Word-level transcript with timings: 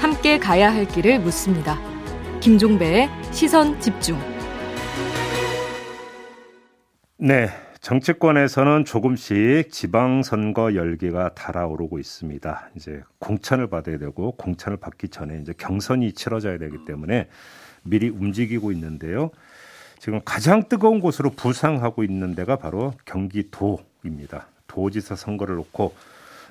함께 0.00 0.38
가야 0.38 0.72
할 0.72 0.86
길을 0.86 1.20
묻습니다. 1.20 1.78
김종배의 2.40 3.08
시선 3.32 3.80
집중. 3.80 4.18
네. 7.18 7.48
정치권에서는 7.80 8.84
조금씩 8.84 9.70
지방선거 9.70 10.74
열기가 10.74 11.34
달아오르고 11.34 12.00
있습니다. 12.00 12.70
이제 12.74 13.00
공천을 13.20 13.68
받아야 13.68 13.96
되고 13.96 14.32
공천을 14.32 14.76
받기 14.76 15.10
전에 15.10 15.38
이제 15.40 15.52
경선이 15.56 16.12
치러져야 16.14 16.58
되기 16.58 16.84
때문에 16.84 17.28
미리 17.84 18.08
움직이고 18.08 18.72
있는데요. 18.72 19.30
지금 20.00 20.20
가장 20.24 20.68
뜨거운 20.68 20.98
곳으로 20.98 21.30
부상하고 21.30 22.02
있는 22.02 22.34
데가 22.34 22.56
바로 22.56 22.92
경기도입니다. 23.04 24.48
도지사 24.76 25.16
선거를 25.16 25.56
놓고 25.56 25.94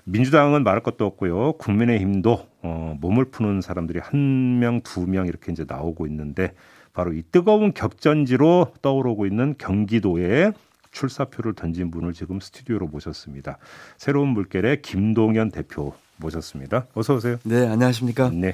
민주당은 0.06 0.64
말할 0.64 0.82
것도 0.82 1.06
없고요. 1.06 1.54
국민의힘도 1.54 2.48
어, 2.64 2.98
몸을 3.00 3.26
푸는 3.26 3.62
사람들이 3.62 4.00
한 4.00 4.60
명, 4.60 4.82
두 4.82 5.06
명 5.06 5.28
이렇게 5.28 5.52
이제 5.52 5.64
나오고 5.68 6.08
있는데 6.08 6.54
바로 6.94 7.14
이 7.14 7.24
뜨거운 7.32 7.74
격전지로 7.74 8.74
떠오르고 8.82 9.26
있는 9.28 9.56
경기도에 9.58 10.52
출사표를 10.92 11.54
던진 11.54 11.92
분을 11.92 12.14
지금 12.14 12.40
스튜디오로 12.40 12.88
모셨습니다. 12.88 13.58
새로운 13.98 14.30
물결의 14.30 14.82
김동연 14.82 15.52
대표 15.52 15.94
모셨습니다. 16.18 16.86
어서 16.96 17.16
오세요. 17.16 17.38
네, 17.44 17.68
안녕하십니까? 17.68 18.32
네. 18.34 18.54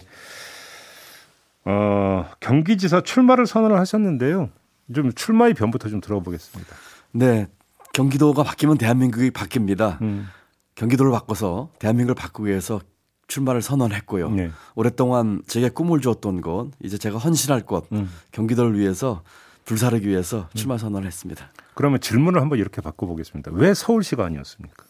어, 1.64 2.26
경기지사 2.40 3.02
출마를 3.02 3.46
선언을 3.46 3.78
하셨는데요. 3.78 4.50
좀 4.94 5.14
출마의 5.14 5.54
변부터 5.54 5.88
좀 5.90 6.02
들어보겠습니다. 6.02 6.76
네. 7.12 7.48
경기도가 7.94 8.44
바뀌면 8.44 8.78
대한민국이 8.78 9.32
바뀝니다. 9.32 10.02
음. 10.02 10.28
경기도를 10.76 11.12
바꿔서 11.12 11.70
대한민국을 11.80 12.16
바꾸기 12.16 12.50
위해서 12.50 12.80
출마를 13.28 13.62
선언했고요. 13.62 14.30
네. 14.32 14.52
오랫동안 14.76 15.42
제게 15.48 15.70
꿈을 15.70 16.02
주었던 16.02 16.42
곳, 16.42 16.72
이제 16.84 16.98
제가 16.98 17.18
헌신할 17.18 17.66
곳, 17.66 17.88
음. 17.92 18.10
경기도를 18.32 18.78
위해서 18.78 19.24
불사르기 19.66 20.08
위해서 20.08 20.50
출마 20.54 20.78
선언을 20.78 21.08
했습니다. 21.08 21.52
그러면 21.76 22.00
질문을 22.02 22.42
한번 22.42 22.60
이렇게 22.60 22.82
바꿔보겠습니다. 22.82 23.52
왜 23.54 23.74
서울시가 23.74 24.26
아니었습니까? 24.26 24.86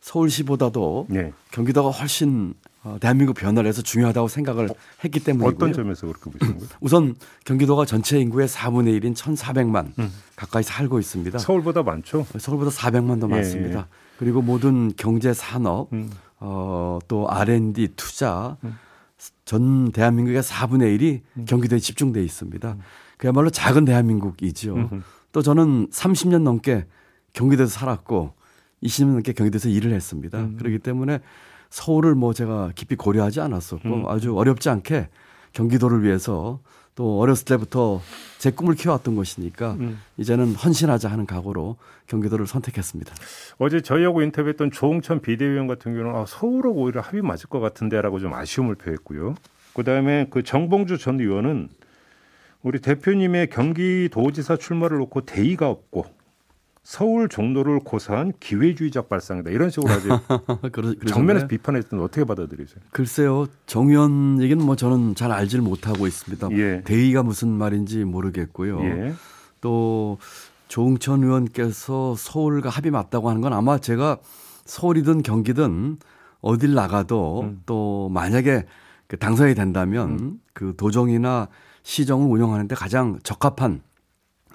서울시보다도 0.00 1.06
네. 1.08 1.32
경기도가 1.52 1.90
훨씬 1.90 2.54
어, 2.84 2.96
대한민국 3.00 3.34
변화를 3.34 3.68
해서 3.68 3.80
중요하다고 3.80 4.26
생각을 4.28 4.70
어, 4.70 4.74
했기 5.04 5.20
때문이고요. 5.20 5.54
어떤 5.54 5.72
점에서 5.72 6.06
그렇게 6.08 6.30
보시는 6.30 6.58
거예요? 6.58 6.68
우선 6.80 7.14
경기도가 7.44 7.84
전체 7.84 8.18
인구의 8.18 8.48
4분의 8.48 9.00
1인 9.00 9.14
1,400만 9.14 9.96
음. 9.98 10.12
가까이 10.34 10.64
살고 10.64 10.98
있습니다. 10.98 11.38
서울보다 11.38 11.84
많죠? 11.84 12.26
서울보다 12.36 12.70
400만 12.72 13.20
더 13.20 13.28
예, 13.28 13.30
많습니다. 13.30 13.78
예. 13.80 13.84
그리고 14.18 14.42
모든 14.42 14.92
경제 14.96 15.32
산업 15.32 15.92
음. 15.92 16.10
어, 16.40 16.98
또 17.06 17.30
R&D 17.30 17.90
투자 17.94 18.56
음. 18.64 18.76
전 19.44 19.92
대한민국의 19.92 20.42
4분의 20.42 20.98
1이 20.98 21.20
음. 21.36 21.44
경기도에 21.44 21.78
집중돼 21.78 22.22
있습니다. 22.24 22.72
음. 22.72 22.80
그야말로 23.16 23.50
작은 23.50 23.84
대한민국이지요. 23.84 24.90
또 25.30 25.42
저는 25.42 25.88
30년 25.90 26.42
넘게 26.42 26.86
경기도에서 27.32 27.70
살았고 27.70 28.34
20년 28.82 29.12
넘게 29.12 29.32
경기도에서 29.34 29.68
일을 29.68 29.92
했습니다. 29.92 30.38
음. 30.40 30.56
그렇기 30.58 30.80
때문에 30.80 31.20
서울을 31.72 32.14
뭐 32.14 32.34
제가 32.34 32.70
깊이 32.74 32.96
고려하지 32.96 33.40
않았었고 33.40 33.88
음. 33.88 34.06
아주 34.06 34.36
어렵지 34.36 34.68
않게 34.68 35.08
경기도를 35.54 36.02
위해서 36.02 36.60
또 36.94 37.18
어렸을 37.18 37.46
때부터 37.46 38.02
제 38.36 38.50
꿈을 38.50 38.74
키워왔던 38.74 39.16
것이니까 39.16 39.72
음. 39.80 39.98
이제는 40.18 40.54
헌신하자 40.54 41.10
하는 41.10 41.24
각오로 41.24 41.76
경기도를 42.08 42.46
선택했습니다. 42.46 43.14
어제 43.56 43.80
저희하고 43.80 44.20
인터뷰했던 44.20 44.70
조홍천 44.70 45.22
비대위원 45.22 45.66
같은 45.66 45.94
경우는 45.94 46.14
아, 46.14 46.26
서울하고 46.26 46.82
오히려 46.82 47.00
합이 47.00 47.22
맞을 47.22 47.48
것 47.48 47.60
같은데라고 47.60 48.20
좀 48.20 48.34
아쉬움을 48.34 48.74
표했고요. 48.74 49.34
그다음에 49.72 50.26
그 50.28 50.42
정봉주 50.42 50.98
전 50.98 51.20
의원은 51.20 51.70
우리 52.62 52.80
대표님의 52.80 53.48
경기도지사 53.48 54.56
출마를 54.56 54.98
놓고 54.98 55.22
대의가 55.22 55.70
없고 55.70 56.04
서울 56.82 57.28
종로를 57.28 57.78
고사한 57.78 58.32
기회주의적 58.40 59.08
발상이다 59.08 59.50
이런 59.50 59.70
식으로 59.70 59.92
아주 59.92 60.08
정면에서 61.06 61.46
비판했던 61.46 62.00
어떻게 62.00 62.24
받아들이세요? 62.24 62.82
글쎄요 62.90 63.46
정 63.66 63.88
의원 63.88 64.42
얘기는 64.42 64.64
뭐 64.64 64.74
저는 64.74 65.14
잘 65.14 65.30
알질 65.30 65.60
못하고 65.60 66.06
있습니다. 66.06 66.50
예. 66.52 66.82
대의가 66.84 67.22
무슨 67.22 67.48
말인지 67.48 68.04
모르겠고요. 68.04 68.80
예. 68.82 69.14
또 69.60 70.18
조응천 70.66 71.22
의원께서 71.22 72.16
서울과 72.16 72.68
합이 72.68 72.90
맞다고 72.90 73.30
하는 73.30 73.40
건 73.40 73.52
아마 73.52 73.78
제가 73.78 74.18
서울이든 74.64 75.22
경기든 75.22 75.98
어딜 76.40 76.74
나가도 76.74 77.42
음. 77.42 77.62
또 77.64 78.08
만약에 78.12 78.66
그 79.06 79.16
당선이 79.18 79.54
된다면 79.54 80.10
음. 80.18 80.40
그 80.52 80.74
도정이나 80.76 81.48
시정을 81.84 82.28
운영하는데 82.28 82.74
가장 82.74 83.18
적합한 83.22 83.82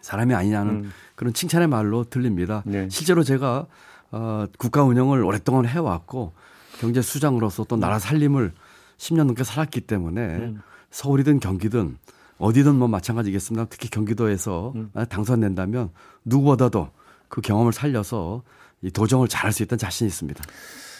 사람이 0.01 0.33
아니냐는 0.33 0.73
음. 0.73 0.91
그런 1.17 1.33
칭찬의 1.33 1.67
말로 1.67 2.03
들립니다. 2.03 2.61
네. 2.65 2.87
실제로 2.89 3.23
제가 3.23 3.65
어, 4.11 4.45
국가 4.59 4.83
운영을 4.83 5.23
오랫동안 5.25 5.65
해왔고 5.65 6.31
경제 6.79 7.01
수장으로서 7.01 7.63
또 7.63 7.75
나라 7.75 7.97
살림을 7.97 8.53
10년 8.97 9.25
넘게 9.25 9.43
살았기 9.43 9.81
때문에 9.81 10.21
음. 10.21 10.61
서울이든 10.91 11.39
경기든 11.39 11.97
어디든 12.37 12.75
뭐 12.75 12.87
마찬가지겠습니다. 12.87 13.65
특히 13.65 13.89
경기도에서 13.89 14.73
음. 14.75 14.91
당선된다면 15.09 15.89
누구보다도 16.23 16.91
그 17.29 17.41
경험을 17.41 17.73
살려서 17.73 18.43
이 18.83 18.91
도정을 18.91 19.27
잘할 19.27 19.51
수 19.51 19.63
있다는 19.63 19.79
자신이 19.79 20.07
있습니다. 20.07 20.43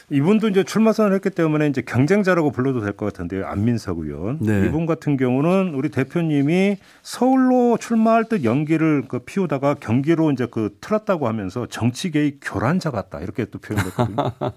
이분도 0.10 0.48
이제 0.48 0.64
출마 0.64 0.94
선언을 0.94 1.16
했기 1.16 1.30
때문에 1.30 1.68
이제 1.68 1.82
경쟁자라고 1.82 2.52
불러도 2.52 2.80
될 2.80 2.94
것 2.94 3.06
같은데요. 3.08 3.46
안민석 3.46 4.00
의원. 4.00 4.38
네. 4.40 4.66
이분 4.66 4.86
같은 4.86 5.18
경우는 5.18 5.74
우리 5.76 5.90
대표님이 5.90 6.78
서울로 7.04 7.78
출마할 7.78 8.26
듯 8.30 8.46
연기를 8.46 9.04
그 9.10 9.20
피우다가 9.20 9.74
경기로 9.76 10.32
이제 10.32 10.48
그 10.50 10.78
틀었다고 10.80 11.28
하면서 11.28 11.66
정치계의 11.66 12.38
교란자 12.42 12.90
같다. 12.90 13.20
이렇게 13.20 13.46
또 13.46 13.60
표현했거든요. 13.60 14.16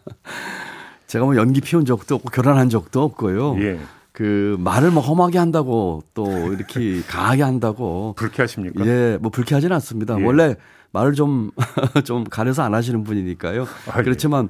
제가 1.09 1.25
뭐 1.25 1.35
연기 1.35 1.61
피운 1.61 1.85
적도 1.85 2.15
없고 2.15 2.31
교란한 2.31 2.69
적도 2.69 3.03
없고요. 3.03 3.57
예. 3.61 3.81
그 4.13 4.57
말을 4.61 4.93
뭐 4.93 5.03
험하게 5.03 5.39
한다고 5.39 6.05
또 6.15 6.27
이렇게 6.53 7.01
강하게 7.11 7.43
한다고 7.43 8.15
불쾌하십니까? 8.17 8.87
예, 8.87 9.19
뭐 9.21 9.31
불쾌하지는 9.33 9.75
않습니다. 9.77 10.17
예. 10.21 10.25
원래 10.25 10.55
말을 10.93 11.15
좀 11.15 11.51
좀 12.05 12.23
가려서 12.23 12.63
안 12.63 12.73
하시는 12.75 13.03
분이니까요. 13.03 13.67
아, 13.93 13.99
예. 13.99 14.03
그렇지만 14.05 14.49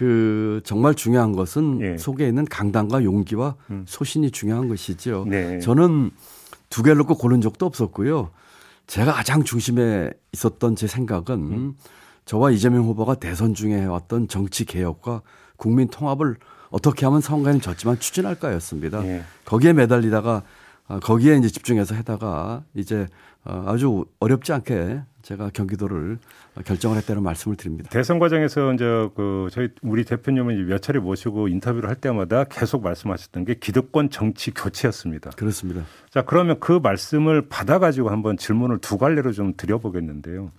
그 0.00 0.62
정말 0.64 0.94
중요한 0.94 1.32
것은 1.32 1.78
예. 1.82 1.98
속에 1.98 2.26
있는 2.26 2.46
강단과 2.46 3.04
용기와 3.04 3.56
음. 3.68 3.84
소신이 3.86 4.30
중요한 4.30 4.66
것이죠. 4.66 5.26
네. 5.28 5.60
저는 5.60 6.10
두 6.70 6.82
개를 6.82 6.96
놓고 6.96 7.18
고른 7.18 7.42
적도 7.42 7.66
없었고요. 7.66 8.30
제가 8.86 9.12
가장 9.12 9.44
중심에 9.44 10.10
있었던 10.32 10.74
제 10.74 10.86
생각은 10.86 11.34
음. 11.34 11.74
저와 12.24 12.50
이재명 12.50 12.84
후보가 12.84 13.16
대선 13.16 13.52
중에 13.52 13.74
해왔던 13.74 14.28
정치 14.28 14.64
개혁과 14.64 15.20
국민 15.58 15.88
통합을 15.88 16.36
어떻게 16.70 17.04
하면 17.04 17.20
선거에는 17.20 17.60
졌지만 17.60 17.98
추진할까였습니다. 17.98 19.04
예. 19.06 19.24
거기에 19.44 19.74
매달리다가 19.74 20.44
아, 20.88 20.98
거기에 20.98 21.36
이제 21.36 21.50
집중해서 21.50 21.94
해다가 21.94 22.64
이제 22.72 23.06
어, 23.44 23.64
아주 23.66 24.06
어렵지 24.18 24.54
않게 24.54 25.02
제가 25.30 25.50
경기도를 25.54 26.18
결정을 26.64 26.96
했다는 26.98 27.22
말씀을 27.22 27.56
드립니다. 27.56 27.88
대선 27.90 28.18
과정에서 28.18 28.74
이제 28.74 28.84
그 29.14 29.46
저희 29.52 29.68
우리 29.80 30.04
대표님은 30.04 30.66
몇 30.66 30.82
차례 30.82 30.98
모시고 30.98 31.46
인터뷰를 31.46 31.88
할 31.88 31.94
때마다 31.94 32.44
계속 32.44 32.82
말씀하셨던 32.82 33.44
게 33.44 33.54
기득권 33.54 34.10
정치 34.10 34.50
교체였습니다. 34.50 35.30
그렇습니다. 35.30 35.84
자 36.10 36.22
그러면 36.22 36.58
그 36.58 36.80
말씀을 36.82 37.48
받아가지고 37.48 38.10
한번 38.10 38.36
질문을 38.36 38.78
두 38.78 38.98
갈래로 38.98 39.30
좀 39.32 39.54
드려보겠는데요. 39.56 40.50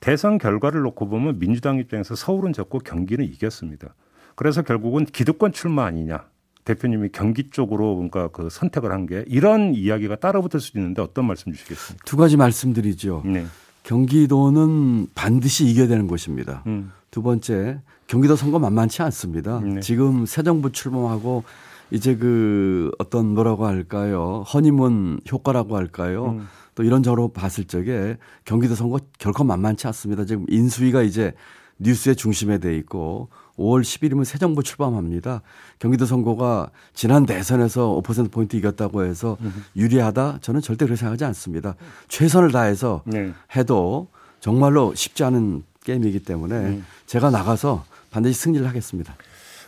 대선 0.00 0.38
결과를 0.38 0.80
놓고 0.80 1.08
보면 1.08 1.38
민주당 1.38 1.78
입장에서 1.78 2.14
서울은 2.14 2.54
졌고 2.54 2.78
경기는 2.78 3.24
이겼습니다. 3.26 3.94
그래서 4.36 4.62
결국은 4.62 5.04
기득권 5.04 5.52
출마 5.52 5.84
아니냐. 5.84 6.24
대표님이 6.64 7.10
경기 7.12 7.50
쪽으로 7.50 7.94
뭔가 7.94 8.28
그 8.28 8.48
선택을 8.50 8.90
한 8.90 9.04
게 9.04 9.22
이런 9.28 9.74
이야기가 9.74 10.16
따라붙을 10.16 10.60
수 10.60 10.78
있는데 10.78 11.02
어떤 11.02 11.26
말씀 11.26 11.52
주시겠습니까? 11.52 12.02
두 12.06 12.16
가지 12.16 12.38
말씀드리죠. 12.38 13.22
네. 13.26 13.44
경기도는 13.84 15.08
반드시 15.14 15.66
이겨야 15.66 15.86
되는 15.86 16.08
곳입니다. 16.08 16.64
음. 16.66 16.90
두 17.10 17.22
번째, 17.22 17.80
경기도 18.06 18.34
선거 18.34 18.58
만만치 18.58 19.02
않습니다. 19.02 19.60
네. 19.60 19.80
지금 19.80 20.26
새 20.26 20.42
정부 20.42 20.72
출범하고 20.72 21.44
이제 21.90 22.16
그 22.16 22.90
어떤 22.98 23.34
뭐라고 23.34 23.66
할까요? 23.66 24.44
허니문 24.52 25.20
효과라고 25.30 25.76
할까요? 25.76 26.30
음. 26.38 26.48
또 26.74 26.82
이런저런 26.82 27.32
봤을 27.32 27.64
적에 27.64 28.16
경기도 28.44 28.74
선거 28.74 28.98
결코 29.18 29.44
만만치 29.44 29.86
않습니다. 29.86 30.24
지금 30.24 30.44
인수위가 30.48 31.02
이제 31.02 31.34
뉴스의 31.78 32.16
중심에 32.16 32.58
돼 32.58 32.76
있고 32.78 33.28
5월 33.58 33.82
10일이면 33.82 34.24
새 34.24 34.38
정부 34.38 34.62
출범합니다. 34.62 35.42
경기도 35.78 36.06
선거가 36.06 36.70
지난 36.92 37.26
대선에서 37.26 38.00
5%포인트 38.02 38.56
이겼다고 38.56 39.04
해서 39.04 39.36
유리하다? 39.76 40.38
저는 40.40 40.60
절대 40.60 40.84
그렇게 40.84 40.98
생각하지 40.98 41.24
않습니다. 41.26 41.76
최선을 42.08 42.50
다해서 42.52 43.02
네. 43.04 43.32
해도 43.56 44.08
정말로 44.40 44.94
쉽지 44.94 45.24
않은 45.24 45.62
게임이기 45.84 46.20
때문에 46.20 46.60
네. 46.60 46.82
제가 47.06 47.30
나가서 47.30 47.84
반드시 48.10 48.40
승리를 48.40 48.66
하겠습니다. 48.66 49.14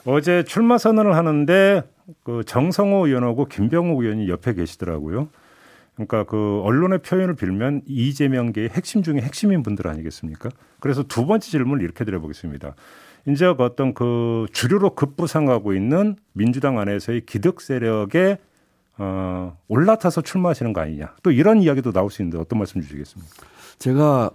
어제 0.05 0.45
출마 0.45 0.79
선언을 0.79 1.15
하는데 1.17 1.83
그 2.23 2.43
정성호 2.47 3.07
의원하고 3.07 3.47
김병욱 3.47 4.03
의원이 4.03 4.29
옆에 4.29 4.55
계시더라고요. 4.55 5.29
그러니까 5.97 6.25
그 6.25 6.61
언론의 6.63 7.01
표현을 7.01 7.35
빌면 7.35 7.83
이재명계의 7.87 8.69
핵심 8.69 9.03
중에 9.03 9.17
핵심인 9.17 9.63
분들 9.63 9.89
아니겠습니까? 9.89 10.51
그래서 10.79 11.03
두 11.03 11.27
번째 11.27 11.51
질문을 11.51 11.83
이렇게 11.83 12.05
드려보겠습니다. 12.05 12.75
이제 13.29 13.53
그 13.57 13.65
어떤 13.65 13.95
그 13.95 14.47
주류로 14.53 14.95
급부상하고 14.95 15.75
있는 15.75 16.17
민주당 16.33 16.79
안에서의 16.79 17.23
기득 17.27 17.61
세력에 17.61 18.39
어, 18.99 19.59
올라타서 19.69 20.23
출마하시는 20.23 20.73
거 20.73 20.81
아니냐. 20.83 21.15
또 21.23 21.31
이런 21.31 21.61
이야기도 21.61 21.93
나올 21.93 22.11
수 22.11 22.23
있는데 22.23 22.39
어떤 22.39 22.59
말씀 22.59 22.81
주시겠습니까? 22.81 23.47
제가 23.79 24.31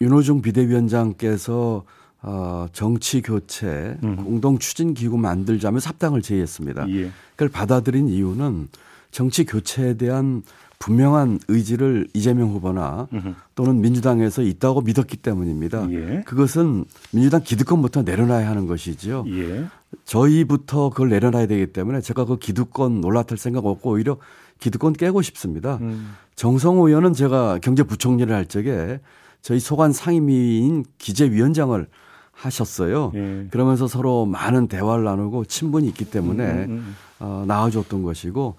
윤호중 0.00 0.42
비대위원장께서 0.42 1.84
어, 2.20 2.66
정치 2.72 3.22
교체 3.22 3.96
음. 4.02 4.16
공동 4.16 4.58
추진 4.58 4.94
기구 4.94 5.18
만들자며 5.18 5.80
삽당을 5.80 6.22
제의했습니다. 6.22 6.88
예. 6.90 7.10
그걸 7.30 7.48
받아들인 7.48 8.08
이유는 8.08 8.68
정치 9.10 9.44
교체에 9.44 9.94
대한 9.94 10.42
분명한 10.78 11.40
의지를 11.48 12.06
이재명 12.14 12.50
후보나 12.50 13.08
또는 13.54 13.80
민주당에서 13.80 14.42
있다고 14.42 14.82
믿었기 14.82 15.16
때문입니다. 15.16 15.90
예. 15.90 16.22
그것은 16.24 16.84
민주당 17.12 17.42
기득권부터 17.42 18.02
내려놔야 18.02 18.48
하는 18.48 18.66
것이지요. 18.66 19.24
예. 19.28 19.66
저희부터 20.04 20.90
그걸 20.90 21.08
내려놔야 21.08 21.46
되기 21.46 21.72
때문에 21.72 22.00
제가 22.00 22.24
그 22.24 22.38
기득권 22.38 23.02
올라탈 23.04 23.38
생각 23.38 23.66
없고 23.66 23.90
오히려 23.90 24.18
기득권 24.60 24.92
깨고 24.92 25.22
싶습니다. 25.22 25.78
음. 25.80 26.14
정성호 26.36 26.88
의원은 26.88 27.12
제가 27.12 27.58
경제부총리를 27.60 28.32
할 28.34 28.46
적에 28.46 29.00
저희 29.42 29.58
소관 29.60 29.92
상임위인 29.92 30.84
기재위원장을 30.98 31.86
하셨어요. 32.32 33.12
예. 33.14 33.46
그러면서 33.50 33.88
서로 33.88 34.26
많은 34.26 34.68
대화를 34.68 35.04
나누고 35.04 35.46
친분이 35.46 35.88
있기 35.88 36.04
때문에 36.04 36.44
음, 36.44 36.58
음, 36.58 36.70
음. 36.70 36.96
어, 37.18 37.44
나와줬던 37.48 38.04
것이고 38.04 38.54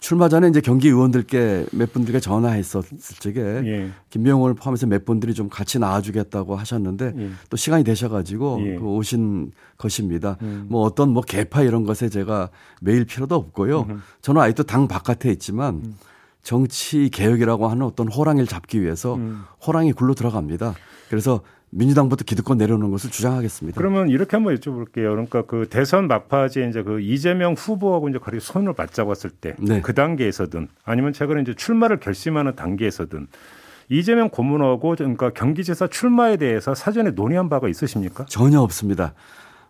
출마 0.00 0.28
전에 0.28 0.48
이제 0.48 0.60
경기 0.60 0.88
의원들께 0.88 1.66
몇 1.72 1.92
분들께 1.92 2.20
전화했었을 2.20 2.98
적에 3.18 3.40
예. 3.40 3.90
김병호를 4.10 4.54
포함해서 4.54 4.86
몇 4.86 5.04
분들이 5.04 5.34
좀 5.34 5.48
같이 5.48 5.78
나와주겠다고 5.78 6.56
하셨는데 6.56 7.14
예. 7.16 7.30
또 7.50 7.56
시간이 7.56 7.84
되셔가지고 7.84 8.58
예. 8.62 8.76
그 8.76 8.84
오신 8.84 9.52
것입니다. 9.76 10.36
음. 10.42 10.66
뭐 10.68 10.82
어떤 10.82 11.10
뭐 11.10 11.22
개파 11.22 11.62
이런 11.62 11.84
것에 11.84 12.08
제가 12.08 12.50
매일 12.80 13.04
필요도 13.04 13.34
없고요. 13.34 13.82
음흠. 13.82 13.98
저는 14.22 14.40
아직도 14.40 14.62
당 14.64 14.86
바깥에 14.86 15.30
있지만 15.32 15.74
음. 15.84 15.94
정치 16.42 17.10
개혁이라고 17.10 17.68
하는 17.68 17.84
어떤 17.84 18.08
호랑이를 18.08 18.46
잡기 18.46 18.80
위해서 18.80 19.16
음. 19.16 19.42
호랑이 19.66 19.92
굴로 19.92 20.14
들어갑니다. 20.14 20.74
그래서 21.08 21.40
민주당부터 21.70 22.24
기득권 22.24 22.58
내려놓는 22.58 22.90
것을 22.90 23.10
주장하겠습니다. 23.10 23.78
그러면 23.78 24.08
이렇게 24.08 24.36
한번 24.36 24.54
여쭤볼게요. 24.56 25.10
그러니까 25.10 25.42
그 25.42 25.66
대선 25.68 26.08
막바지에 26.08 26.68
이제 26.68 26.82
그 26.82 27.00
이재명 27.00 27.54
후보하고 27.54 28.08
이제 28.08 28.18
거리 28.18 28.40
손을 28.40 28.74
맞잡았을 28.76 29.30
때그 29.30 29.64
네. 29.64 29.80
그 29.80 29.94
단계에서든 29.94 30.68
아니면 30.84 31.12
최근에 31.12 31.42
이제 31.42 31.54
출마를 31.54 32.00
결심하는 32.00 32.54
단계에서든 32.56 33.26
이재명 33.90 34.28
고문하고 34.30 34.96
그러니까 34.96 35.30
경기지사 35.30 35.88
출마에 35.88 36.36
대해서 36.36 36.74
사전에 36.74 37.10
논의한 37.12 37.48
바가 37.48 37.68
있으십니까? 37.68 38.24
전혀 38.26 38.60
없습니다. 38.60 39.14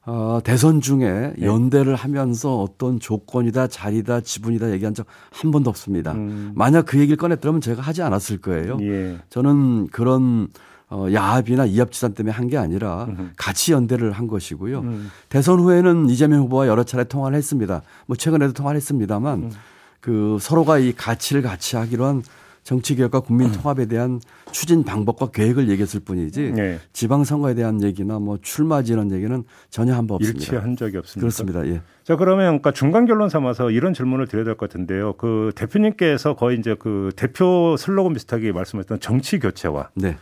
어, 0.07 0.41
대선 0.43 0.81
중에 0.81 1.35
네. 1.37 1.47
연대를 1.47 1.95
하면서 1.95 2.63
어떤 2.63 2.99
조건이다, 2.99 3.67
자리다, 3.67 4.23
지분이다 4.23 4.71
얘기한 4.71 4.95
적 4.95 5.07
한 5.33 5.51
번도 5.51 5.69
없습니다. 5.71 6.13
음. 6.13 6.53
만약 6.55 6.87
그 6.87 6.99
얘기를 6.99 7.17
꺼냈더라면 7.17 7.61
제가 7.61 7.83
하지 7.83 8.03
않았을 8.03 8.39
거예요. 8.39 8.79
예. 8.81 9.19
저는 9.29 9.89
그런 9.89 10.49
어, 10.91 11.07
야합이나 11.13 11.67
이합지산 11.67 12.15
때문에 12.15 12.33
한 12.35 12.49
게 12.49 12.57
아니라. 12.57 13.09
같이 13.37 13.73
연대를 13.73 14.13
한 14.13 14.27
것이고요. 14.27 14.81
음. 14.81 15.11
대선 15.29 15.61
후에는 15.61 16.09
이재명 16.09 16.41
후보와 16.43 16.67
여러 16.67 16.83
차례 16.85 17.05
통화를 17.05 17.37
했습니다. 17.37 17.83
뭐 18.07 18.17
최근에도 18.17 18.55
통화를 18.55 18.77
했습니다만 18.77 19.39
음. 19.43 19.51
그 20.01 20.39
서로가 20.41 20.79
이 20.79 20.93
가치를 20.93 21.43
같이 21.43 21.77
하기로 21.77 22.05
한 22.07 22.23
정치개혁과 22.65 23.21
국민 23.21 23.51
통합에 23.53 23.87
대한 23.87 24.21
추진 24.53 24.83
방법과 24.85 25.31
계획을 25.31 25.69
얘기했을 25.71 26.01
뿐이지 26.01 26.53
네. 26.53 26.79
지방선거에 26.93 27.55
대한 27.55 27.83
얘기나 27.83 28.19
뭐 28.19 28.39
출마지 28.43 28.93
이런 28.93 29.11
얘기는 29.11 29.43
전혀 29.71 29.95
한 29.95 30.07
번 30.07 30.17
없습니다. 30.17 30.39
일치한 30.39 30.77
적이 30.77 30.99
없습니다. 30.99 31.21
그렇습니다. 31.21 31.67
예. 31.67 31.81
자 32.05 32.17
그러면 32.17 32.47
그러니까 32.47 32.73
중간 32.73 33.07
결론 33.07 33.29
삼아서 33.31 33.71
이런 33.71 33.95
질문을 33.95 34.27
드려야 34.27 34.45
될 34.45 34.55
것 34.57 34.69
같은데요. 34.69 35.15
그 35.15 35.53
대표님께서 35.55 36.35
거의 36.35 36.59
이제 36.59 36.77
그 36.79 37.11
대표 37.17 37.75
슬로건 37.79 38.13
비슷하게 38.15 38.53
말씀하셨던 38.53 39.01
정치 39.01 39.39
교체와 39.39 39.89
네. 39.95 40.17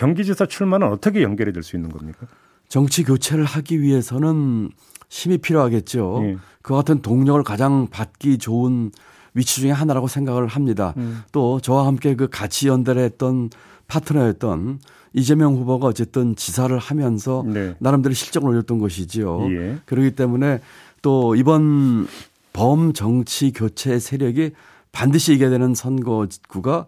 경기지사 0.00 0.46
출마는 0.46 0.88
어떻게 0.88 1.22
연결이 1.22 1.52
될 1.52 1.62
수 1.62 1.76
있는 1.76 1.90
겁니까? 1.90 2.26
정치 2.68 3.04
교체를 3.04 3.44
하기 3.44 3.82
위해서는 3.82 4.70
힘이 5.10 5.38
필요하겠죠. 5.38 6.20
예. 6.24 6.36
그 6.62 6.74
같은 6.74 7.02
동력을 7.02 7.42
가장 7.42 7.88
받기 7.88 8.38
좋은 8.38 8.92
위치 9.34 9.60
중에 9.60 9.70
하나라고 9.70 10.08
생각을 10.08 10.46
합니다. 10.46 10.94
음. 10.96 11.22
또 11.32 11.60
저와 11.60 11.86
함께 11.86 12.14
그 12.16 12.28
같이 12.28 12.68
연대를 12.68 13.02
했던 13.02 13.50
파트너였던 13.88 14.78
이재명 15.12 15.56
후보가 15.56 15.88
어쨌든 15.88 16.34
지사를 16.36 16.76
하면서 16.78 17.44
네. 17.46 17.74
나름대로 17.80 18.14
실적을 18.14 18.48
올렸던 18.48 18.78
것이지요. 18.78 19.50
예. 19.52 19.78
그렇기 19.84 20.12
때문에 20.12 20.60
또 21.02 21.34
이번 21.34 22.06
범 22.52 22.92
정치 22.92 23.52
교체 23.52 23.98
세력이 23.98 24.52
반드시 24.92 25.34
이겨야 25.34 25.50
되는 25.50 25.74
선거구가 25.74 26.86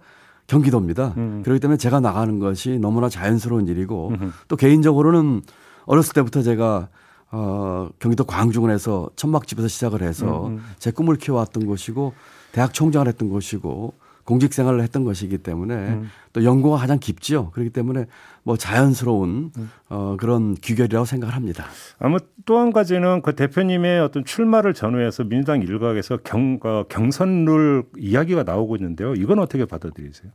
경기도입니다. 0.53 1.15
음. 1.17 1.41
그렇기 1.43 1.61
때문에 1.61 1.79
제가 1.79 2.01
나가는 2.01 2.39
것이 2.39 2.79
너무나 2.79 3.09
자연스러운 3.09 3.69
일이고 3.69 4.09
음흠. 4.09 4.31
또 4.49 4.57
개인적으로는 4.57 5.41
어렸을 5.87 6.13
때부터 6.13 6.43
제가 6.43 6.89
어, 7.31 7.89
경기도 7.99 8.25
광주군에서 8.25 9.09
천막집에서 9.17 9.69
시작을 9.69 10.03
해서 10.03 10.49
음흠. 10.49 10.61
제 10.79 10.91
꿈을 10.91 11.17
키워왔던 11.17 11.65
곳이고 11.65 12.13
대학 12.53 12.75
총장을 12.75 13.09
했던 13.09 13.31
곳이고 13.31 13.95
공직 14.25 14.55
생활을 14.55 14.83
했던 14.83 15.05
것이기 15.05 15.39
때문에 15.39 15.75
음. 15.75 16.11
또 16.33 16.45
연구가 16.45 16.77
가장 16.77 16.99
깊지요. 16.99 17.51
그렇기 17.51 17.71
때문에 17.71 18.07
뭐 18.45 18.57
자연스러운 18.57 19.51
음. 19.57 19.71
어, 19.89 20.17
그런 20.19 20.55
귀결이라고 20.55 21.05
생각을 21.05 21.35
합니다. 21.35 21.67
아무 21.99 22.19
또 22.45 22.59
한 22.59 22.73
가지는 22.73 23.23
그 23.23 23.35
대표님의 23.35 24.01
어떤 24.01 24.25
출마를 24.25 24.75
전후해서 24.75 25.25
민주당 25.25 25.63
일각에서 25.63 26.19
경, 26.19 26.59
어, 26.63 26.85
경선룰 26.89 27.85
이야기가 27.99 28.43
나오고 28.45 28.77
있는데요. 28.77 29.15
이건 29.15 29.39
어떻게 29.39 29.65
받아들이세요? 29.65 30.31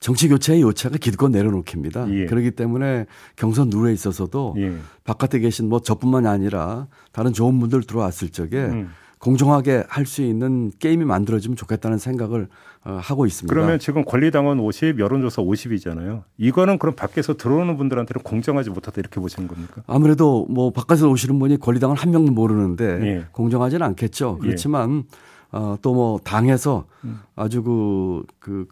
정치 0.00 0.28
교체의 0.28 0.62
요체가 0.62 0.96
기득권 0.96 1.32
내려놓기입니다. 1.32 2.10
예. 2.10 2.24
그렇기 2.24 2.52
때문에 2.52 3.04
경선 3.36 3.68
룰에 3.68 3.92
있어서도 3.92 4.54
예. 4.56 4.74
바깥에 5.04 5.40
계신 5.40 5.68
뭐 5.68 5.80
저뿐만이 5.80 6.26
아니라 6.26 6.88
다른 7.12 7.34
좋은 7.34 7.58
분들 7.60 7.82
들어왔을 7.82 8.30
적에 8.30 8.56
음. 8.64 8.90
공정하게 9.20 9.84
할 9.88 10.06
수 10.06 10.22
있는 10.22 10.72
게임이 10.78 11.04
만들어지면 11.04 11.56
좋겠다는 11.56 11.98
생각을 11.98 12.48
어, 12.84 12.98
하고 13.00 13.26
있습니다. 13.26 13.54
그러면 13.54 13.78
지금 13.78 14.04
권리당원 14.04 14.58
50, 14.58 14.98
여론조사 14.98 15.42
50이잖아요. 15.42 16.22
이거는 16.38 16.78
그럼 16.78 16.94
밖에서 16.96 17.34
들어오는 17.34 17.76
분들한테는 17.76 18.22
공정하지 18.24 18.70
못하다 18.70 18.98
이렇게 18.98 19.20
보시는 19.20 19.46
겁니까? 19.46 19.82
아무래도 19.86 20.46
뭐 20.48 20.72
바깥에서 20.72 21.08
오시는 21.10 21.38
분이 21.38 21.58
권리당원 21.58 21.96
한 21.98 22.10
명도 22.10 22.32
모르는데 22.32 22.84
예. 23.02 23.24
공정하지는 23.32 23.86
않겠죠. 23.86 24.38
예. 24.40 24.46
그렇지만 24.46 25.04
예. 25.52 25.56
어, 25.58 25.76
또 25.82 25.92
뭐 25.92 26.18
당에서 26.24 26.86
음. 27.04 27.20
아주 27.36 27.62
그, 27.62 28.22
그 28.38 28.66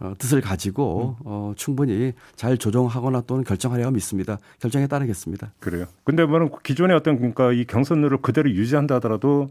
어, 0.00 0.14
뜻을 0.18 0.40
가지고 0.40 1.16
음. 1.20 1.22
어, 1.26 1.52
충분히 1.56 2.12
잘 2.34 2.56
조정하거나 2.56 3.22
또는 3.22 3.44
결정하려고 3.44 3.92
믿습니다. 3.92 4.38
결정에 4.58 4.86
따르겠습니다. 4.86 5.52
그래요. 5.60 5.86
근데 6.04 6.24
뭐는 6.24 6.50
기존의 6.62 6.96
어떤 6.96 7.16
그러니까 7.16 7.52
이 7.52 7.64
경선률을 7.64 8.18
그대로 8.22 8.50
유지한다 8.50 8.96
하더라도 8.96 9.48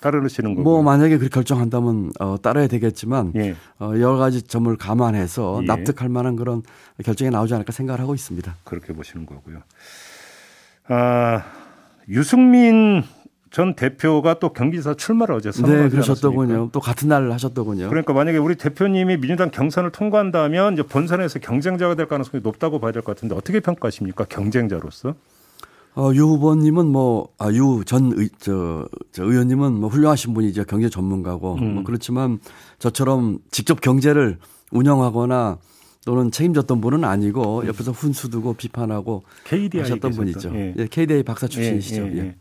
따르시는 0.00 0.56
거고. 0.56 0.62
뭐 0.62 0.82
만약에 0.82 1.18
그렇게 1.18 1.32
결정한다면 1.32 2.12
어, 2.18 2.36
따라야 2.42 2.66
되겠지만 2.66 3.32
예. 3.36 3.54
어, 3.78 3.92
여러 3.94 4.16
가지 4.16 4.42
점을 4.42 4.74
감안해서 4.76 5.60
예. 5.62 5.66
납득할 5.66 6.08
만한 6.08 6.36
그런 6.36 6.62
결정이 7.04 7.30
나오지 7.30 7.54
않을까 7.54 7.72
생각을 7.72 8.00
하고 8.00 8.14
있습니다. 8.14 8.56
그렇게 8.64 8.92
보시는 8.92 9.24
거고요. 9.24 9.62
아, 10.88 11.44
유승민 12.08 13.04
전 13.50 13.74
대표가 13.74 14.38
또 14.38 14.52
경기지사 14.52 14.94
출마를 14.94 15.34
어제 15.34 15.50
선언하지 15.50 15.82
네, 15.82 15.88
그러셨더군요. 15.90 16.68
또 16.72 16.78
같은 16.78 17.08
날 17.08 17.32
하셨더군요. 17.32 17.88
그러니까 17.88 18.12
만약에 18.12 18.38
우리 18.38 18.54
대표님이 18.54 19.16
민주당 19.16 19.50
경선을 19.50 19.90
통과한다면 19.90 20.74
이제 20.74 20.82
본선에서 20.84 21.40
경쟁자가 21.40 21.96
될 21.96 22.06
가능성이 22.06 22.42
높다고 22.44 22.78
봐야 22.78 22.92
될 22.92 23.02
것 23.02 23.16
같은데 23.16 23.34
어떻게 23.34 23.58
평가하십니까? 23.60 24.24
경쟁자로서? 24.26 25.14
어, 25.96 26.12
유 26.14 26.22
후보님은 26.26 26.86
뭐, 26.86 27.30
아, 27.38 27.50
유전 27.50 28.14
저, 28.38 28.86
저 29.10 29.24
의원님은 29.24 29.72
뭐 29.72 29.88
훌륭하신 29.88 30.32
분이죠. 30.34 30.64
경제 30.66 30.88
전문가고. 30.88 31.54
음. 31.56 31.74
뭐 31.74 31.82
그렇지만 31.82 32.38
저처럼 32.78 33.38
직접 33.50 33.80
경제를 33.80 34.38
운영하거나 34.70 35.58
또는 36.06 36.30
책임졌던 36.30 36.80
분은 36.80 37.02
아니고 37.02 37.66
옆에서 37.66 37.90
훈수 37.90 38.30
두고 38.30 38.54
비판하고 38.54 39.24
KDI 39.44 39.82
하셨던 39.82 40.12
계셨죠. 40.12 40.16
분이죠. 40.50 40.54
예. 40.54 40.74
예, 40.78 40.86
KDI 40.86 41.24
박사 41.24 41.48
출신이시죠. 41.48 42.02
예, 42.02 42.12
예, 42.12 42.18
예. 42.18 42.36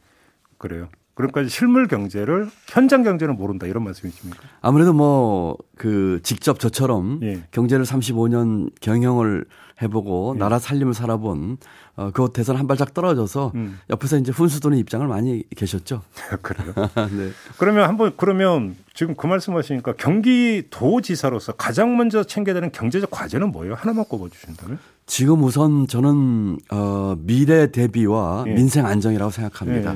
그래요. 0.60 0.90
그러니까 1.16 1.46
실물 1.48 1.88
경제를 1.88 2.50
현장 2.68 3.04
경제는 3.04 3.36
모른다 3.36 3.66
이런 3.66 3.84
말씀이십니까? 3.84 4.42
아무래도 4.62 4.94
뭐 4.94 5.58
그 5.80 6.20
직접 6.24 6.60
저처럼 6.60 7.22
예. 7.24 7.42
경제를 7.52 7.86
35년 7.86 8.70
경영을 8.82 9.46
해보고 9.82 10.34
예. 10.36 10.40
나라 10.40 10.60
살림을 10.60 10.94
살아본 10.94 11.58
어, 11.96 12.12
그 12.14 12.28
겉에서는 12.28 12.60
한 12.60 12.68
발짝 12.68 12.94
떨어져서 12.94 13.54
음. 13.56 13.80
옆에서 13.90 14.18
이제 14.18 14.34
훈수도는 14.34 14.78
입장을 14.78 15.08
많이 15.08 15.44
계셨죠. 15.56 16.02
그래요. 16.42 16.74
네. 17.18 17.30
그러면 17.58 17.88
한번 17.88 18.12
그러면 18.18 18.76
지금 18.94 19.16
그 19.16 19.26
말씀하시니까 19.26 19.94
경기도지사로서 19.94 21.54
가장 21.54 21.96
먼저 21.96 22.26
챙겨야 22.26 22.56
되는 22.56 22.74
경제적 22.74 23.10
과제는 23.10 23.54
뭐예요? 23.54 23.76
하나만 23.76 24.04
꼽아주신다면? 24.04 24.80
지금 25.06 25.42
우선 25.44 25.88
저는 25.88 26.58
어, 26.72 27.16
미래 27.20 27.72
대비와 27.72 28.44
예. 28.48 28.52
민생 28.52 28.86
안정이라고 28.86 29.32
생각합니다. 29.32 29.96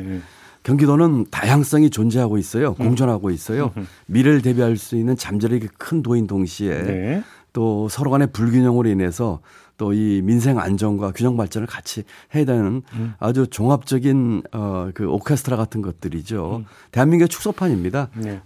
경기도는 0.63 1.25
다양성이 1.29 1.89
존재하고 1.89 2.37
있어요. 2.37 2.69
음. 2.79 2.85
공존하고 2.85 3.29
있어요. 3.29 3.71
음. 3.77 3.87
미래를 4.07 4.41
대비할 4.41 4.77
수 4.77 4.95
있는 4.95 5.15
잠재력이 5.15 5.67
큰 5.77 6.01
도인 6.01 6.27
동시에 6.27 6.83
네. 6.83 7.23
또 7.51 7.87
서로 7.89 8.09
간의 8.11 8.31
불균형으로 8.31 8.89
인해서 8.89 9.41
또 9.77 9.93
이 9.93 10.21
민생 10.23 10.59
안정과 10.59 11.11
균형 11.11 11.35
발전을 11.35 11.67
같이 11.67 12.03
해야 12.33 12.45
되는 12.45 12.83
음. 12.93 13.13
아주 13.19 13.47
종합적인 13.47 14.43
어그 14.51 15.07
오케스트라 15.07 15.57
같은 15.57 15.81
것들이죠. 15.81 16.57
음. 16.61 16.65
대한민국의 16.91 17.27
축소판입니다. 17.29 18.09
네. 18.15 18.41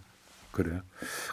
그래요. 0.52 0.80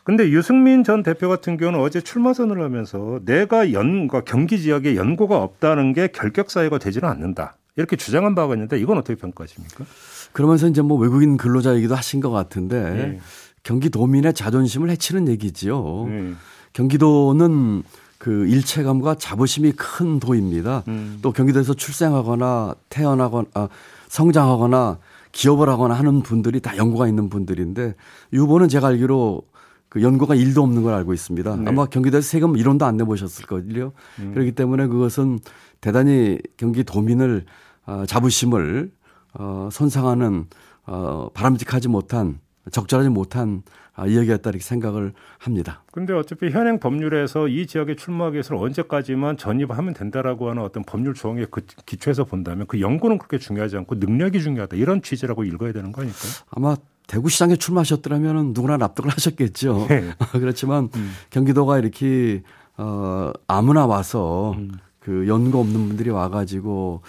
근데 0.03 0.29
유승민 0.29 0.85
전 0.85 1.03
대표 1.03 1.31
같은 1.31 1.57
경우는 1.57 1.81
어제 1.81 2.03
출마 2.03 2.35
선언을 2.35 2.63
하면서 2.63 3.21
내가 3.25 3.73
연, 3.73 4.07
과 4.07 4.21
경기 4.21 4.61
지역에 4.61 4.97
연고가 4.97 5.43
없다는 5.43 5.95
게 5.95 6.09
결격 6.09 6.51
사유가 6.51 6.77
되지는 6.79 7.09
않는다. 7.09 7.57
이렇게 7.77 7.97
주장한 7.97 8.35
바가 8.35 8.55
있는데 8.55 8.79
이건 8.79 8.99
어떻게 8.99 9.15
평가하십니까? 9.15 9.87
그러면서 10.35 10.69
이제 10.69 10.83
뭐 10.83 10.99
외국인 10.99 11.37
근로자 11.37 11.77
얘기도 11.77 11.95
하신 11.95 12.21
것 12.21 12.31
같은데 12.31 12.91
네. 12.91 13.21
경기도민의 13.63 14.35
자존심을 14.35 14.91
해치는 14.91 15.29
얘기지요. 15.29 16.07
네. 16.09 16.33
경기도는 16.73 17.85
그 18.19 18.47
일체감과 18.49 19.15
자부심이 19.15 19.73
큰 19.73 20.19
도입니다. 20.19 20.83
음. 20.89 21.21
또 21.23 21.31
경기도에서 21.33 21.75
출생하거나 21.75 22.75
태어나거나 22.89 23.47
아, 23.55 23.69
성장하거나 24.09 24.99
기업을 25.31 25.69
하거나 25.69 25.95
하는 25.95 26.23
분들이 26.23 26.59
다 26.61 26.77
연고가 26.77 27.07
있는 27.07 27.31
분들인데 27.31 27.95
이 28.33 28.37
후보는 28.37 28.69
제가 28.69 28.89
알기로 28.89 29.43
그 29.89 30.03
연고가 30.03 30.35
일도 30.35 30.65
없는 30.65 30.83
걸 30.83 30.95
알고 30.95 31.15
있습니다. 31.15 31.57
네. 31.57 31.65
아마 31.69 31.87
경기도에서 31.87 32.27
세금 32.27 32.55
1원도 32.55 32.83
안 32.83 32.97
내보셨을 32.97 33.47
거예요. 33.47 33.93
음. 34.19 34.33
그렇기 34.35 34.53
때문에 34.53 34.89
그것은 34.89 35.39
대단히 35.81 36.41
경기도민을 36.57 37.45
어, 37.87 38.05
자부심을 38.07 38.91
어, 39.35 39.69
손상하는 39.71 40.47
어, 40.87 41.29
바람직하지 41.35 41.89
못한 41.89 42.41
적절하지 42.71 43.11
못한 43.11 43.63
아, 43.97 44.07
이야기였다 44.07 44.51
이렇게 44.51 44.65
생각을 44.65 45.13
합니다. 45.39 45.83
근데 45.93 46.13
어차피 46.13 46.51
현행 46.51 46.81
법률에서 46.81 47.47
이 47.47 47.67
지역에 47.67 47.95
출마하기 47.95 48.35
위해서 48.35 48.57
언제까지만 48.57 49.37
전입하면 49.37 49.95
된다라고 49.95 50.51
하는 50.51 50.63
어떤 50.63 50.83
법률 50.83 51.15
조항에 51.15 51.47
그 51.49 51.61
기초해서 51.87 52.25
본다면 52.25 52.67
그 52.67 52.81
연구는 52.81 53.19
그렇게 53.19 53.39
중요하지 53.39 53.77
않고 53.77 53.97
능력이 53.97 54.43
중요하다 54.43 54.77
이런 54.77 55.01
취지라고 55.01 55.45
읽어야 55.45 55.73
되는 55.73 55.93
거 55.93 56.03
아닐까요? 56.03 56.33
아마 56.51 56.77
대구시장에 57.07 57.57
출마하셨더라면 57.57 58.53
누구나 58.53 58.79
납득을 58.79 59.13
하셨겠죠. 59.13 59.87
네. 59.89 60.11
그렇지만 60.33 60.89
음. 60.97 61.13
경기도가 61.31 61.79
이렇게 61.79 62.43
어 62.77 63.31
아무나 63.47 63.87
와서 63.87 64.55
음. 64.57 64.73
그 65.05 65.29
연고 65.29 65.61
없는 65.61 65.89
분들이 65.89 66.09
와가지고 66.09 67.03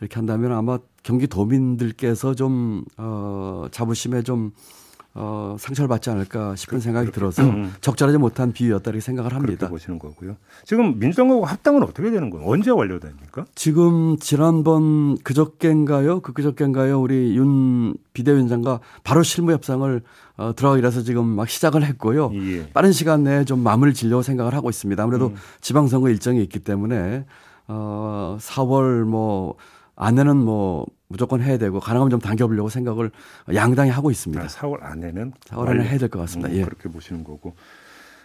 이렇게 0.00 0.14
한다면 0.16 0.52
아마 0.52 0.78
경기도민들께서 1.02 2.34
좀, 2.34 2.84
어, 2.98 3.66
자부심에 3.70 4.22
좀, 4.22 4.52
어, 5.20 5.56
상처를 5.58 5.88
받지 5.88 6.10
않을까 6.10 6.54
싶은 6.54 6.78
그, 6.78 6.84
생각이 6.84 7.10
들어서 7.10 7.42
음. 7.42 7.74
적절하지 7.80 8.18
못한 8.18 8.52
비유였다 8.52 8.90
이렇게 8.90 9.00
생각을 9.00 9.34
합니다. 9.34 9.66
그렇게 9.66 9.70
보시는 9.72 9.98
거고요. 9.98 10.36
지금 10.64 11.00
민주당하고 11.00 11.44
합당은 11.44 11.82
어떻게 11.82 12.12
되는 12.12 12.30
거예요? 12.30 12.48
언제 12.48 12.70
완료됩니까? 12.70 13.44
지금 13.56 14.16
지난번 14.18 15.18
그저께인가요? 15.18 16.20
그 16.20 16.32
그저께인가요? 16.32 17.00
우리 17.00 17.36
윤 17.36 17.94
비대위원장과 18.12 18.78
바로 19.02 19.24
실무 19.24 19.50
협상을 19.50 20.02
어, 20.36 20.54
들어가기라서 20.54 21.02
지금 21.02 21.26
막 21.26 21.48
시작을 21.48 21.84
했고요. 21.84 22.30
예. 22.34 22.70
빠른 22.70 22.92
시간 22.92 23.24
내에 23.24 23.44
좀 23.44 23.58
마무리를 23.58 23.94
지려고 23.94 24.22
생각을 24.22 24.54
하고 24.54 24.70
있습니다. 24.70 25.02
아무래도 25.02 25.28
음. 25.28 25.34
지방선거 25.60 26.10
일정이 26.10 26.40
있기 26.44 26.60
때문에 26.60 27.24
어 27.66 28.38
4월 28.40 29.02
뭐 29.02 29.56
안에는 29.96 30.36
뭐 30.36 30.86
무조건 31.08 31.40
해야 31.40 31.56
되고 31.58 31.80
가능하면 31.80 32.10
좀 32.10 32.20
당겨보려고 32.20 32.68
생각을 32.68 33.10
양당이 33.54 33.90
하고 33.90 34.10
있습니다. 34.10 34.42
아, 34.42 34.46
4월 34.46 34.82
안에는 34.82 35.32
4월 35.46 35.68
안에 35.68 35.84
해야 35.84 35.98
될 35.98 36.08
것 36.08 36.18
같습니다. 36.20 36.50
음, 36.50 36.56
예. 36.56 36.64
그렇게 36.64 36.88
보시는 36.88 37.24
거고. 37.24 37.54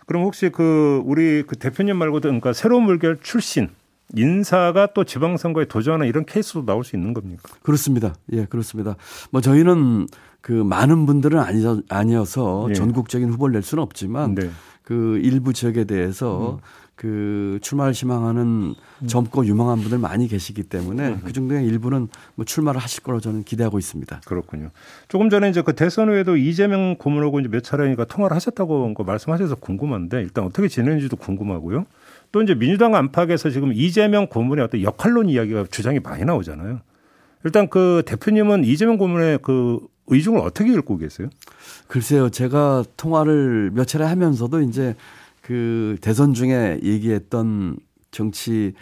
그럼 0.05 0.23
혹시 0.23 0.49
그 0.49 1.01
우리 1.05 1.43
그 1.47 1.55
대표님 1.55 1.95
말고도 1.97 2.27
그러니까 2.27 2.51
새로운 2.51 2.83
물결 2.83 3.19
출신 3.23 3.69
인사가 4.15 4.87
또 4.93 5.05
지방선거에 5.05 5.65
도전하는 5.65 6.07
이런 6.07 6.25
케이스도 6.25 6.65
나올 6.65 6.83
수 6.83 6.95
있는 6.97 7.13
겁니까? 7.13 7.43
그렇습니다. 7.63 8.13
예, 8.33 8.45
그렇습니다. 8.45 8.95
뭐 9.31 9.39
저희는 9.39 10.07
그 10.41 10.51
많은 10.51 11.05
분들은 11.05 11.39
아니어서 11.87 12.67
예. 12.69 12.73
전국적인 12.73 13.29
후보를 13.31 13.53
낼 13.53 13.61
수는 13.63 13.81
없지만 13.81 14.35
네. 14.35 14.49
그 14.83 15.17
일부 15.23 15.53
지역에 15.53 15.85
대해서 15.85 16.59
음. 16.61 16.82
그 17.03 17.59
출마를 17.61 17.91
희망하는 17.91 18.75
음. 19.01 19.07
젊고 19.07 19.45
유망한 19.45 19.81
분들 19.81 19.97
많이 19.97 20.29
계시기 20.29 20.63
때문에 20.63 21.09
음. 21.09 21.21
그 21.25 21.33
중에 21.33 21.61
일부는 21.61 22.07
뭐 22.35 22.45
출마를 22.45 22.79
하실 22.79 23.03
거로 23.03 23.19
저는 23.19 23.43
기대하고 23.43 23.77
있습니다. 23.77 24.21
그렇군요. 24.25 24.69
조금 25.09 25.29
전에 25.29 25.49
이제 25.49 25.61
그 25.61 25.75
대선 25.75 26.07
후에도 26.07 26.37
이재명 26.37 26.95
고문하고 26.95 27.41
이제 27.41 27.49
몇 27.49 27.61
차례니까 27.61 28.05
통화를 28.05 28.33
하셨다고 28.33 28.93
말씀하셔서 29.03 29.55
궁금한데 29.55 30.21
일단 30.21 30.45
어떻게 30.45 30.69
지내는지도 30.69 31.17
궁금하고요. 31.17 31.85
또 32.31 32.41
이제 32.41 32.55
민주당 32.55 32.95
안팎에서 32.95 33.49
지금 33.49 33.73
이재명 33.73 34.27
고문의 34.27 34.63
어떤 34.63 34.81
역할론 34.81 35.27
이야기가 35.27 35.65
주장이 35.69 35.99
많이 35.99 36.23
나오잖아요. 36.23 36.79
일단 37.43 37.67
그 37.67 38.03
대표님은 38.05 38.63
이재명 38.63 38.97
고문의 38.97 39.39
그 39.41 39.79
의중을 40.07 40.39
어떻게 40.39 40.71
읽고 40.71 40.99
계세요? 40.99 41.27
글쎄요, 41.87 42.29
제가 42.29 42.85
통화를 42.95 43.71
몇 43.73 43.85
차례 43.87 44.05
하면서도 44.05 44.61
이제 44.61 44.95
그 45.43 45.97
대선 46.01 46.33
중에 46.33 46.79
얘기했던 46.81 47.77
정치 48.11 48.73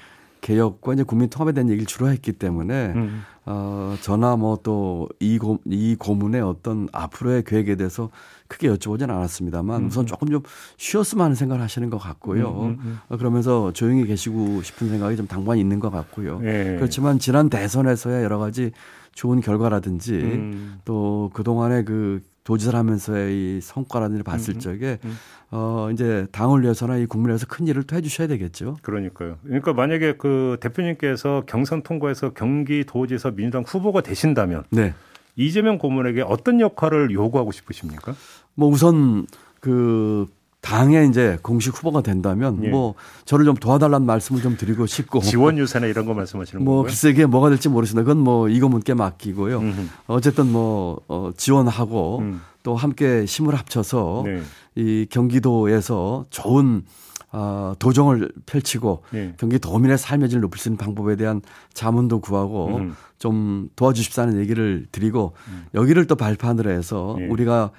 개혁과 0.42 0.94
이제 0.94 1.04
국민 1.04 1.30
통합에 1.30 1.54
대한 1.54 1.70
얘기를 1.70 1.86
주로 1.86 2.10
했기 2.10 2.32
때문에 2.32 2.94
음. 2.96 3.24
어 3.46 3.96
저나 4.02 4.36
뭐 4.36 4.58
또이 4.62 5.40
고, 5.40 5.60
고문의 5.98 6.42
어떤 6.42 6.88
앞으로의 6.92 7.44
계획에 7.44 7.76
대해서 7.76 8.10
크게 8.48 8.70
여쭤보진 8.70 9.10
않았습니다만 9.10 9.82
음. 9.82 9.88
우선 9.88 10.06
조금 10.06 10.30
좀 10.30 10.44
쉬었으면 10.78 11.26
하는 11.26 11.36
생각을 11.36 11.64
하시는 11.64 11.90
것 11.90 11.98
같고요. 11.98 12.50
음, 12.50 12.68
음, 12.68 12.78
음. 12.84 13.00
어, 13.10 13.18
그러면서 13.18 13.72
조용히 13.72 14.06
계시고 14.06 14.62
싶은 14.62 14.90
생각이 14.90 15.16
좀 15.16 15.28
당분간 15.28 15.58
있는 15.58 15.80
것 15.80 15.90
같고요. 15.90 16.42
예. 16.44 16.76
그렇지만 16.78 17.18
지난 17.18 17.50
대선에서의 17.50 18.24
여러 18.24 18.38
가지 18.38 18.72
좋은 19.14 19.42
결과라든지 19.42 20.14
음. 20.14 20.80
또 20.86 21.32
그동안의 21.34 21.86
그 21.86 22.22
도지사를 22.52 22.78
하면서의 22.78 23.34
이 23.34 23.62
성과라든지 23.62 24.24
봤을 24.24 24.56
음, 24.56 24.60
적에 24.60 25.00
음. 25.06 25.18
어 25.52 25.90
이제 25.94 26.28
당을 26.32 26.64
위해서나 26.64 26.98
이 26.98 27.06
국민에서 27.06 27.46
큰 27.48 27.66
일을 27.66 27.84
또 27.84 27.96
해주셔야 27.96 28.28
되겠죠. 28.28 28.78
그러니까요. 28.82 29.38
그러니까 29.44 29.72
만약에 29.72 30.16
그 30.18 30.58
대표님께서 30.60 31.44
경선 31.48 31.84
통과해서 31.84 32.34
경기도지사 32.34 33.32
민주당 33.32 33.64
후보가 33.66 34.02
되신다면 34.02 34.64
네. 34.70 34.94
이재명 35.38 35.78
고문에게 35.78 36.24
어떤 36.24 36.60
역할을 36.60 37.12
요구하고 37.12 37.54
싶으십니까? 37.54 38.16
뭐 38.54 38.68
우선 38.68 39.28
그 39.62 40.28
당에 40.62 41.06
이제 41.06 41.38
공식 41.42 41.76
후보가 41.76 42.02
된다면 42.02 42.60
예. 42.64 42.70
뭐 42.70 42.94
저를 43.26 43.46
좀 43.46 43.56
도와달라는 43.56 44.06
말씀을 44.06 44.42
좀 44.42 44.58
드리고 44.58 44.86
싶고 44.86 45.20
지원 45.22 45.58
유세나 45.58 45.88
이런 45.88 46.06
거 46.06 46.14
말씀하시는 46.14 46.64
뭐 46.64 46.76
거고요? 46.76 46.88
글쎄 46.88 47.10
이게 47.10 47.26
뭐가 47.26 47.50
될지 47.50 47.68
모르겠습니다. 47.68 48.04
그건 48.04 48.24
뭐 48.24 48.48
이거문께 48.48 48.94
맡기고요. 48.94 49.60
음흠. 49.60 49.88
어쨌든 50.08 50.52
뭐 50.52 51.02
어, 51.08 51.32
지원하고 51.36 52.20
음. 52.20 52.42
또 52.64 52.76
함께 52.76 53.26
힘을 53.26 53.56
합쳐서 53.56 54.24
네. 54.26 54.42
이 54.76 55.08
경기도에서 55.10 56.26
좋은 56.30 56.84
어, 57.32 57.74
도정을 57.80 58.32
펼치고 58.46 59.04
네. 59.12 59.34
경기도민의 59.38 59.98
삶의 59.98 60.30
질을 60.30 60.42
높일 60.42 60.60
수 60.60 60.70
있는 60.70 60.78
방법에 60.78 61.16
대한 61.16 61.42
자문도 61.74 62.20
구하고 62.20 62.78
음. 62.78 62.96
좀 63.18 63.70
도와주십사는 63.76 64.38
얘기를 64.40 64.86
드리고 64.92 65.34
음. 65.48 65.66
여기를 65.74 66.06
또 66.06 66.16
발판으로 66.16 66.70
해서 66.70 67.16
네. 67.18 67.28
우리가 67.28 67.72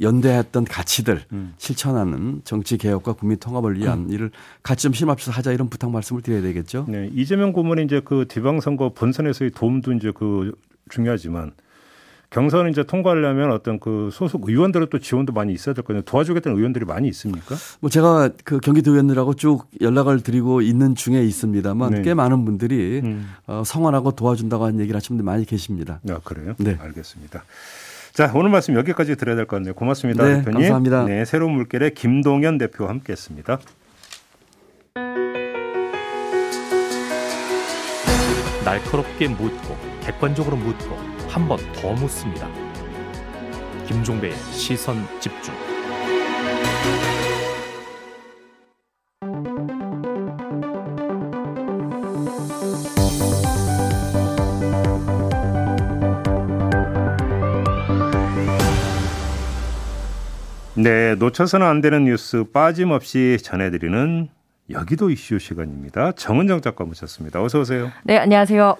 연대했던 0.00 0.64
가치들 0.64 1.22
음. 1.32 1.54
실천하는 1.58 2.40
정치 2.44 2.78
개혁과 2.78 3.14
국민 3.14 3.38
통합을 3.38 3.78
위한 3.78 4.06
음. 4.06 4.10
일을 4.10 4.30
같이 4.62 4.84
좀 4.84 4.92
힘합쳐서 4.92 5.32
하자 5.32 5.52
이런 5.52 5.68
부탁 5.68 5.90
말씀을 5.90 6.22
드려야 6.22 6.42
되겠죠. 6.42 6.86
네, 6.88 7.10
이재명 7.12 7.52
고문이 7.52 7.84
이제 7.84 8.00
그 8.04 8.26
지방선거 8.28 8.90
본선에서의 8.94 9.50
도움도 9.52 9.92
이제 9.92 10.12
그 10.14 10.52
중요하지만 10.88 11.52
경선을 12.32 12.70
이제 12.70 12.82
통과하려면 12.82 13.52
어떤 13.52 13.78
그 13.78 14.08
소속 14.10 14.48
의원들은 14.48 14.88
또 14.90 14.98
지원도 14.98 15.32
많이 15.32 15.52
있어야 15.52 15.74
될 15.74 15.84
거예요. 15.84 16.02
도와주겠다는 16.02 16.56
의원들이 16.56 16.84
많이 16.86 17.08
있습니까? 17.08 17.54
뭐 17.80 17.90
제가 17.90 18.30
그 18.44 18.58
경기도 18.58 18.92
의원들하고 18.92 19.34
쭉 19.34 19.66
연락을 19.80 20.22
드리고 20.22 20.62
있는 20.62 20.94
중에 20.94 21.22
있습니다만 21.22 21.92
네. 21.92 22.02
꽤 22.02 22.14
많은 22.14 22.44
분들이 22.44 23.02
음. 23.04 23.30
어, 23.46 23.62
성원하고 23.64 24.12
도와준다고 24.12 24.64
하는 24.64 24.80
얘기를 24.80 24.96
하시는 24.96 25.18
분들 25.18 25.30
많이 25.30 25.44
계십니다. 25.44 26.00
아, 26.08 26.18
그래요? 26.24 26.54
네. 26.58 26.76
알겠습니다. 26.80 27.44
자, 28.12 28.30
오늘 28.34 28.50
말씀 28.50 28.74
여기까지 28.74 29.16
드려야 29.16 29.36
될 29.36 29.46
것 29.46 29.56
같네요. 29.56 29.74
고맙습니다. 29.74 30.24
네, 30.24 30.36
대표님. 30.38 30.60
감사합니다. 30.60 31.04
네, 31.04 31.24
새로운 31.24 31.52
물결의 31.54 31.94
김동현 31.94 32.58
대표와 32.58 32.90
함께 32.90 33.12
했습니다. 33.12 33.58
날카롭게 38.64 39.28
묻고 39.28 39.76
객관적으로 40.02 40.56
묻고 40.56 40.96
한 41.28 41.48
번 41.48 41.58
더 41.72 41.92
묻습니다. 41.94 42.48
김종배의 43.86 44.34
시선 44.52 44.96
집중. 45.20 45.54
네, 60.82 61.14
놓쳐서는 61.14 61.64
안 61.64 61.80
되는 61.80 62.06
뉴스 62.06 62.42
빠짐없이 62.52 63.38
전해드리는 63.40 64.28
여기도 64.70 65.10
이슈 65.10 65.38
시간입니다. 65.38 66.10
정은정 66.10 66.60
작가 66.60 66.84
모셨습니다. 66.84 67.40
어서 67.40 67.60
오세요. 67.60 67.92
네, 68.02 68.18
안녕하세요. 68.18 68.76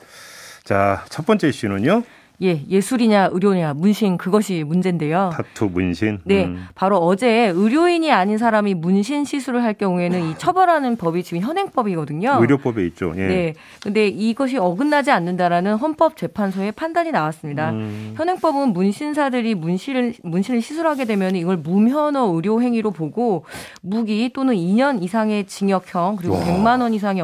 자, 0.64 1.04
첫 1.11 1.25
번째 1.25 1.49
이슈는요. 1.49 2.02
예, 2.43 2.61
예술이냐 2.69 3.31
의료냐 3.33 3.75
문신 3.75 4.19
그것이 4.19 4.65
문제인데요. 4.65 5.31
타투 5.33 5.67
문신. 5.67 6.21
네, 6.25 6.47
음. 6.47 6.67
바로 6.75 6.99
어제 6.99 7.53
의료인이 7.55 8.11
아닌 8.11 8.39
사람이 8.39 8.75
문신 8.75 9.25
시술을 9.25 9.62
할 9.62 9.75
경우에는 9.75 10.31
이 10.31 10.39
처벌하는 10.39 10.97
법이 10.97 11.23
지금 11.23 11.43
현행법이거든요. 11.43 12.39
의료법에 12.41 12.85
있죠. 12.87 13.12
예. 13.17 13.27
네, 13.27 13.55
근데 13.83 14.09
이것이 14.09 14.59
어긋나지 14.59 15.11
않는다라는 15.11 15.77
헌법재판소의 15.77 16.73
판단이 16.73 17.12
나왔습니다. 17.12 17.71
음. 17.71 18.15
현행법은 18.17 18.73
문신사들이 18.73 19.55
문신을 19.55 20.15
문신을 20.23 20.62
시술하게 20.62 21.05
되면 21.05 21.37
이걸 21.37 21.57
무면허 21.57 22.33
의료 22.35 22.61
행위로 22.61 22.91
보고 22.91 23.45
무기 23.83 24.31
또는 24.33 24.55
2년 24.55 25.03
이상의 25.03 25.47
징역형 25.47 26.17
그리고 26.17 26.35
와. 26.35 26.41
100만 26.41 26.81
원 26.81 26.95
이상의 26.95 27.23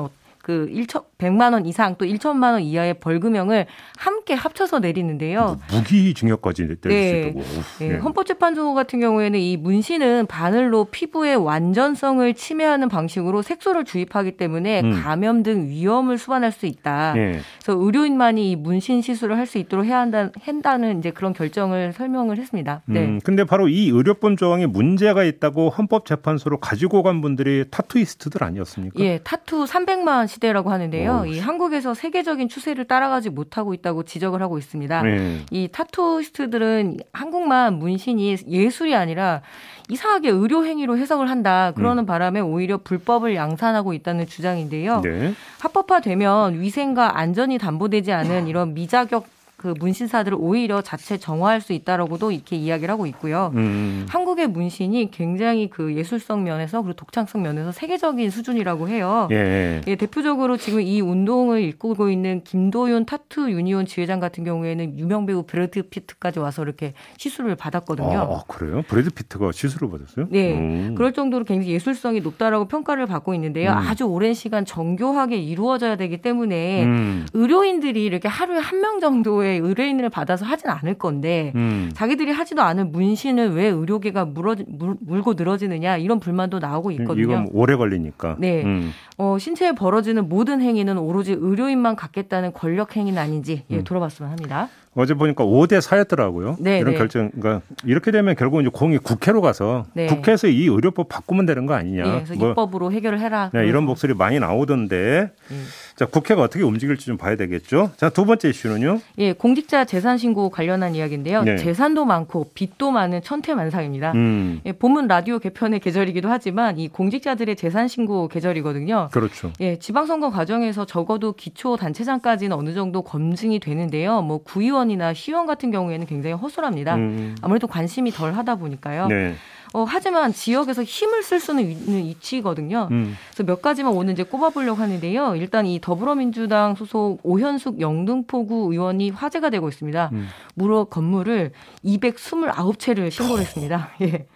그 0.48 0.66
1천 0.72 1.04
100만 1.18 1.52
원 1.52 1.66
이상 1.66 1.96
또 1.98 2.06
1천만 2.06 2.52
원 2.52 2.62
이하의 2.62 3.00
벌금형을 3.00 3.66
함께 3.98 4.32
합쳐서 4.32 4.78
내리는데요. 4.78 5.58
무기징역까지 5.70 6.62
내릴 6.62 6.78
네. 6.80 7.10
수 7.10 7.28
있다고. 7.28 7.40
네. 7.80 7.88
네. 7.88 7.96
헌법재판소 7.98 8.72
같은 8.72 8.98
경우에는 8.98 9.38
이 9.38 9.58
문신은 9.58 10.24
바늘로 10.26 10.86
피부의 10.86 11.36
완전성을 11.36 12.32
침해하는 12.32 12.88
방식으로 12.88 13.42
색소를 13.42 13.84
주입하기 13.84 14.38
때문에 14.38 14.80
음. 14.80 15.02
감염 15.02 15.42
등 15.42 15.68
위험을 15.68 16.16
수반할 16.16 16.50
수 16.50 16.64
있다. 16.64 17.12
네. 17.12 17.40
그래서 17.62 17.78
의료인만이 17.78 18.50
이 18.50 18.56
문신 18.56 19.02
시술을 19.02 19.36
할 19.36 19.48
수 19.48 19.58
있도록 19.58 19.84
해야 19.86 19.98
한다, 20.00 20.30
한다는 20.42 20.98
이제 20.98 21.10
그런 21.10 21.32
결정을 21.32 21.92
설명을 21.94 22.36
했습니다. 22.38 22.82
네. 22.86 23.04
음, 23.04 23.20
근데 23.24 23.44
바로 23.44 23.66
이 23.68 23.88
의료법 23.88 24.36
조항에 24.36 24.66
문제가 24.66 25.24
있다고 25.24 25.70
헌법재판소로 25.70 26.58
가지고 26.60 27.02
간 27.02 27.20
분들이 27.22 27.64
tattooist들 27.70 28.44
아니었습니까? 28.44 29.00
예, 29.00 29.18
타투 29.24 29.64
300만 29.64 30.26
시대라고 30.38 30.70
하는데요. 30.70 31.22
오. 31.22 31.26
이 31.26 31.38
한국에서 31.38 31.94
세계적인 31.94 32.48
추세를 32.48 32.86
따라가지 32.86 33.30
못하고 33.30 33.74
있다고 33.74 34.04
지적을 34.04 34.40
하고 34.40 34.58
있습니다. 34.58 35.02
네. 35.02 35.40
이 35.50 35.68
tattooist들은 35.70 36.98
한국만 37.12 37.74
문신이 37.78 38.36
예술이 38.48 38.94
아니라 38.94 39.42
이상하게 39.90 40.30
의료 40.30 40.64
행위로 40.64 40.96
해석을 40.96 41.28
한다. 41.28 41.72
그러는 41.74 42.04
음. 42.04 42.06
바람에 42.06 42.40
오히려 42.40 42.78
불법을 42.78 43.34
양산하고 43.34 43.92
있다는 43.92 44.26
주장인데요. 44.26 45.00
네. 45.02 45.34
합법화되면 45.60 46.60
위생과 46.60 47.18
안전이 47.18 47.58
담보되지 47.58 48.12
않은 48.12 48.46
이런 48.48 48.74
미자격 48.74 49.26
그 49.58 49.74
문신사들을 49.80 50.38
오히려 50.40 50.82
자체 50.82 51.18
정화할 51.18 51.60
수 51.60 51.72
있다라고도 51.72 52.30
이렇게 52.30 52.54
이야기를 52.54 52.92
하고 52.92 53.06
있고요. 53.06 53.50
음. 53.56 54.06
한국의 54.08 54.46
문신이 54.46 55.10
굉장히 55.10 55.68
그 55.68 55.96
예술성 55.96 56.44
면에서 56.44 56.80
그리고 56.80 56.94
독창성 56.94 57.42
면에서 57.42 57.72
세계적인 57.72 58.30
수준이라고 58.30 58.88
해요. 58.88 59.26
예. 59.32 59.80
예, 59.88 59.96
대표적으로 59.96 60.56
지금 60.56 60.80
이 60.80 61.00
운동을 61.00 61.60
이끌고 61.62 62.08
있는 62.08 62.44
김도윤 62.44 63.04
Tattoo 63.06 63.50
Union 63.50 63.86
지회장 63.86 64.20
같은 64.20 64.44
경우에는 64.44 64.96
유명 64.96 65.26
배우 65.26 65.42
브래드 65.42 65.82
피트까지 65.82 66.38
와서 66.38 66.62
이렇게 66.62 66.94
시술을 67.16 67.56
받았거든요. 67.56 68.16
아, 68.16 68.42
그래요? 68.46 68.82
브래드 68.86 69.10
피트가 69.10 69.50
시술을 69.50 69.90
받았어요? 69.90 70.28
네. 70.30 70.54
음. 70.54 70.94
그럴 70.96 71.12
정도로 71.12 71.44
굉장히 71.44 71.72
예술성이 71.72 72.20
높다라고 72.20 72.68
평가를 72.68 73.06
받고 73.06 73.34
있는데요. 73.34 73.72
음. 73.72 73.76
아주 73.76 74.04
오랜 74.04 74.34
시간 74.34 74.64
정교하게 74.64 75.36
이루어져야 75.38 75.96
되기 75.96 76.18
때문에 76.22 76.84
음. 76.84 77.26
의료인들이 77.32 78.04
이렇게 78.04 78.28
하루에 78.28 78.58
한 78.58 78.78
명 78.78 79.00
정도의 79.00 79.47
정도의 79.48 79.58
의뢰인을 79.60 80.10
받아서 80.10 80.44
하진 80.44 80.68
않을 80.68 80.94
건데 80.94 81.52
음. 81.56 81.90
자기들이 81.94 82.30
하지도 82.30 82.62
않은 82.62 82.92
문신을 82.92 83.54
왜 83.54 83.66
의료계가 83.66 84.26
물어, 84.26 84.56
물, 84.68 84.96
물고 85.00 85.34
늘어지느냐 85.34 85.96
이런 85.96 86.20
불만도 86.20 86.58
나오고 86.58 86.90
있거든요. 86.92 87.22
이건 87.22 87.48
오래 87.52 87.76
걸리니까. 87.76 88.36
네. 88.38 88.62
음. 88.64 88.92
어, 89.16 89.38
신체에 89.38 89.72
벌어지는 89.72 90.28
모든 90.28 90.60
행위는 90.60 90.98
오로지 90.98 91.32
의료인만 91.32 91.96
갖겠다는 91.96 92.52
권력 92.52 92.96
행위는 92.96 93.20
아닌지 93.20 93.64
예, 93.70 93.78
음. 93.78 93.84
돌아봤으면 93.84 94.30
합니다. 94.30 94.68
어제 94.98 95.14
보니까 95.14 95.44
5대 95.44 95.80
4였더라고요. 95.80 96.56
네, 96.58 96.80
이런 96.80 96.92
네. 96.92 96.98
결정, 96.98 97.30
그러니까 97.30 97.64
이렇게 97.84 98.10
되면 98.10 98.34
결국 98.34 98.60
이제 98.60 98.68
공이 98.68 98.98
국회로 98.98 99.40
가서 99.40 99.86
네. 99.94 100.06
국회에서 100.06 100.48
이 100.48 100.64
의료법 100.64 101.08
바꾸면 101.08 101.46
되는 101.46 101.66
거 101.66 101.74
아니냐. 101.74 102.02
네, 102.02 102.10
그래서 102.24 102.34
뭐, 102.34 102.50
입법으로 102.50 102.90
해결을 102.90 103.20
해라. 103.20 103.48
네, 103.54 103.68
이런 103.68 103.84
목소리 103.84 104.12
많이 104.12 104.40
나오던데. 104.40 105.30
음. 105.52 105.66
자, 105.94 106.06
국회가 106.06 106.42
어떻게 106.42 106.64
움직일지 106.64 107.06
좀 107.06 107.16
봐야 107.16 107.36
되겠죠. 107.36 107.90
자, 107.96 108.08
두 108.08 108.24
번째 108.24 108.48
이슈는요. 108.48 109.00
예, 109.18 109.32
공직자 109.32 109.84
재산 109.84 110.18
신고 110.18 110.48
관련한 110.48 110.96
이야기인데요. 110.96 111.42
네. 111.42 111.56
재산도 111.56 112.04
많고 112.04 112.50
빚도 112.54 112.90
많은 112.90 113.22
천태만상입니다. 113.22 114.12
음. 114.12 114.60
예, 114.64 114.72
봄은 114.72 115.06
라디오 115.06 115.38
개편의 115.38 115.78
계절이기도 115.80 116.28
하지만 116.28 116.78
이 116.78 116.88
공직자들의 116.88 117.54
재산 117.56 117.86
신고 117.88 118.26
계절이거든요. 118.28 119.10
그렇죠. 119.12 119.52
예, 119.60 119.78
지방선거 119.78 120.30
과정에서 120.30 120.84
적어도 120.84 121.32
기초 121.32 121.76
단체장까지는 121.76 122.56
어느 122.56 122.74
정도 122.74 123.02
검증이 123.02 123.60
되는데요. 123.60 124.22
뭐 124.22 124.38
구의원 124.38 124.87
이나 124.90 125.14
시의원 125.14 125.46
같은 125.46 125.70
경우에는 125.70 126.06
굉장히 126.06 126.34
허술합니다. 126.34 126.96
음. 126.96 127.36
아무래도 127.42 127.66
관심이 127.66 128.10
덜 128.10 128.34
하다 128.34 128.56
보니까요. 128.56 129.08
네. 129.08 129.34
어, 129.74 129.84
하지만 129.84 130.32
지역에서 130.32 130.82
힘을 130.82 131.22
쓸 131.22 131.40
수는 131.40 131.70
있는 131.70 132.04
위치거든요. 132.06 132.88
음. 132.90 133.16
그래서 133.28 133.44
몇 133.44 133.60
가지만 133.60 133.92
오늘 133.92 134.14
이제 134.14 134.22
꼽아보려고 134.22 134.80
하는데요. 134.80 135.36
일단 135.36 135.66
이 135.66 135.80
더불어민주당 135.80 136.74
소속 136.74 137.20
오현숙 137.22 137.80
영등포구 137.80 138.72
의원이 138.72 139.10
화제가 139.10 139.50
되고 139.50 139.68
있습니다. 139.68 140.10
음. 140.12 140.28
무려 140.54 140.84
건물을 140.84 141.52
229채를 141.84 143.10
신고를 143.10 143.42
했습니다. 143.42 143.90
예. 144.02 144.26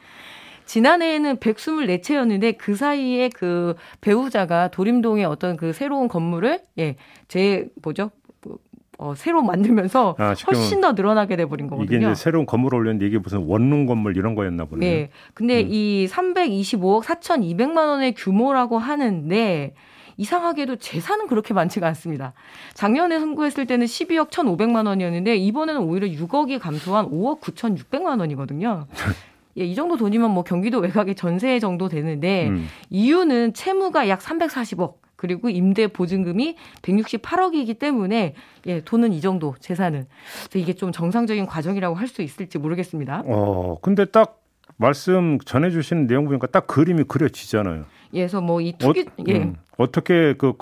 지난해에는 0.65 1.37
124채였는데 1.37 2.57
그 2.57 2.77
사이에 2.77 3.29
그 3.29 3.75
배우자가 4.01 4.69
도림동의 4.69 5.25
어떤 5.25 5.57
그 5.57 5.73
새로운 5.73 6.09
건물을 6.09 6.61
예, 6.79 6.97
제 7.29 7.69
뭐죠? 7.83 8.11
어, 9.03 9.15
새로 9.17 9.43
만들면서 9.43 10.15
아, 10.17 10.35
훨씬 10.47 10.81
더 10.81 10.93
늘어나게 10.93 11.35
돼버린 11.35 11.67
거거든요. 11.67 11.97
이게 11.97 12.07
이제 12.07 12.15
새로운 12.15 12.47
건물 12.47 12.75
올렸는데 12.77 13.07
이게 13.07 13.19
무슨 13.19 13.45
원룸 13.47 13.87
건물 13.87 14.17
이런 14.17 14.37
거였나 14.37 14.67
보네요. 14.67 14.91
네. 14.91 15.11
근데 15.35 15.61
음. 15.61 15.69
이 15.71 16.07
325억 16.09 17.03
4,200만 17.03 17.77
원의 17.89 18.15
규모라고 18.15 18.79
하는데 18.79 19.75
이상하게도 20.17 20.77
재산은 20.77 21.27
그렇게 21.27 21.53
많지가 21.53 21.87
않습니다. 21.89 22.33
작년에 22.75 23.19
선고했을 23.19 23.67
때는 23.67 23.87
12억 23.87 24.31
1,500만 24.31 24.87
원이었는데 24.87 25.37
이번에는 25.37 25.81
오히려 25.81 26.07
6억이 26.07 26.61
감소한 26.61 27.11
5억 27.11 27.41
9,600만 27.41 28.21
원이거든요. 28.21 28.87
예, 29.59 29.65
이 29.65 29.75
정도 29.75 29.97
돈이면 29.97 30.31
뭐 30.31 30.45
경기도 30.45 30.79
외곽의 30.79 31.17
전세 31.17 31.59
정도 31.59 31.89
되는데 31.89 32.49
음. 32.49 32.69
이유는 32.89 33.53
채무가 33.53 34.09
약 34.09 34.21
340억 34.21 34.95
그리고 35.23 35.49
임대 35.49 35.87
보증금이 35.87 36.57
168억이기 36.83 37.79
때문에 37.79 38.35
예, 38.67 38.81
돈은 38.81 39.13
이 39.13 39.21
정도 39.21 39.55
재산은 39.61 40.07
이게 40.55 40.73
좀 40.75 40.91
정상적인 40.91 41.47
과정이라고 41.47 41.95
할 41.95 42.09
수 42.09 42.23
있을지 42.23 42.59
모르겠습니다. 42.59 43.23
어, 43.27 43.79
근데 43.81 44.05
딱 44.05 44.43
말씀 44.77 45.39
전해 45.47 45.71
주시는 45.71 46.09
내용 46.09 46.25
보니까 46.27 46.49
딱 46.49 46.67
그림이 46.67 47.05
그려지잖아요. 47.05 47.85
예, 48.15 48.19
그래서 48.19 48.41
뭐 48.41 48.61
이 48.61 48.73
투기 48.77 49.03
어, 49.03 49.05
예. 49.29 49.53
음, 49.83 49.85
어떻게 49.85 50.35
그 50.35 50.55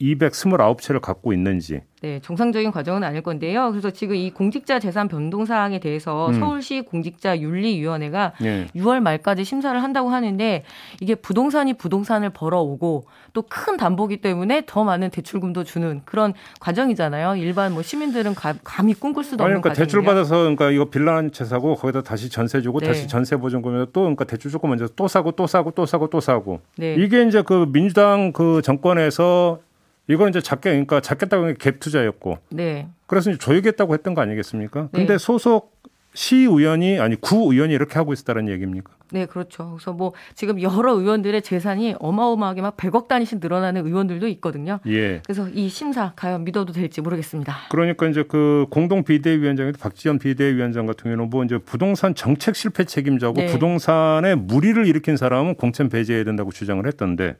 229채를 0.00 1.00
갖고 1.00 1.32
있는지. 1.32 1.80
네, 2.00 2.20
정상적인 2.22 2.70
과정은 2.70 3.02
아닐 3.02 3.22
건데요. 3.22 3.70
그래서 3.70 3.90
지금 3.90 4.14
이 4.14 4.30
공직자 4.30 4.78
재산 4.78 5.08
변동 5.08 5.44
사항에 5.44 5.80
대해서 5.80 6.28
음. 6.28 6.38
서울시 6.38 6.82
공직자 6.82 7.40
윤리위원회가 7.40 8.34
네. 8.40 8.66
6월 8.76 9.00
말까지 9.00 9.42
심사를 9.44 9.80
한다고 9.82 10.10
하는데 10.10 10.64
이게 11.00 11.14
부동산이 11.16 11.74
부동산을 11.74 12.30
벌어오고 12.30 13.04
또 13.32 13.42
큰 13.48 13.76
담보기 13.76 14.18
때문에 14.18 14.62
더 14.66 14.84
많은 14.84 15.10
대출금도 15.10 15.64
주는 15.64 16.02
그런 16.04 16.34
과정이잖아요. 16.60 17.36
일반 17.36 17.72
뭐 17.72 17.82
시민들은 17.82 18.34
가, 18.34 18.54
감히 18.62 18.94
꿈꿀 18.94 19.24
수도 19.24 19.42
없는 19.44 19.60
그러니까 19.60 19.80
대출 19.80 20.02
받아서 20.02 20.36
그러니까 20.38 20.70
이거 20.70 20.84
빌라 20.86 21.16
한 21.16 21.30
채 21.32 21.44
사고 21.44 21.74
거기다 21.74 22.02
다시 22.02 22.28
전세 22.30 22.60
주고 22.60 22.80
네. 22.80 22.86
다시 22.88 23.08
전세 23.08 23.36
보증금에 23.36 23.86
또 23.92 24.02
그러니까 24.02 24.24
대출 24.24 24.50
조금 24.50 24.70
먼저 24.70 24.86
또 24.96 25.08
사고 25.08 25.32
또 25.32 25.46
사고 25.46 25.70
또 25.70 25.86
사고 25.86 26.08
또 26.08 26.20
사고. 26.20 26.60
네. 26.76 26.94
이게 26.94 27.22
이제 27.24 27.42
그 27.42 27.66
민주당 27.72 28.32
그 28.32 28.57
정권에서 28.62 29.60
이건 30.08 30.30
이제 30.30 30.40
작게 30.40 30.70
그러니까 30.70 31.00
작겠다고 31.00 31.44
갭 31.54 31.80
투자였고. 31.80 32.38
네. 32.50 32.88
그래서 33.06 33.30
이제 33.30 33.38
조이겠다고 33.38 33.94
했던 33.94 34.14
거 34.14 34.22
아니겠습니까? 34.22 34.82
네. 34.82 34.88
근데 34.92 35.18
소속 35.18 35.78
시의원이 36.14 36.98
아니 36.98 37.16
구의원이 37.16 37.72
이렇게 37.72 37.94
하고 37.94 38.12
있었다는 38.12 38.48
얘기입니까? 38.48 38.92
네, 39.10 39.26
그렇죠. 39.26 39.72
그래서 39.76 39.92
뭐 39.92 40.12
지금 40.34 40.60
여러 40.60 40.94
의원들의 40.94 41.42
재산이 41.42 41.94
어마어마하게 41.98 42.60
막 42.60 42.76
100억 42.76 43.08
단위씩 43.08 43.38
늘어나는 43.40 43.86
의원들도 43.86 44.26
있거든요. 44.28 44.80
예. 44.86 45.22
그래서 45.24 45.48
이 45.48 45.68
심사 45.68 46.12
과연 46.16 46.44
믿어도 46.44 46.72
될지 46.72 47.00
모르겠습니다. 47.00 47.54
그러니까 47.70 48.08
이제 48.08 48.24
그 48.26 48.66
공동 48.70 49.04
비대위원장에도 49.04 49.78
박지원 49.78 50.18
비대위원장 50.18 50.86
같은 50.86 51.04
경우는 51.04 51.30
뭐 51.30 51.44
이제 51.44 51.58
부동산 51.58 52.14
정책 52.14 52.56
실패 52.56 52.84
책임자고 52.84 53.34
네. 53.34 53.46
부동산에 53.46 54.34
무리를 54.34 54.86
일으킨 54.86 55.16
사람은 55.16 55.54
공천 55.54 55.88
배제해야 55.88 56.24
된다고 56.24 56.50
주장을 56.50 56.84
했던데 56.86 57.36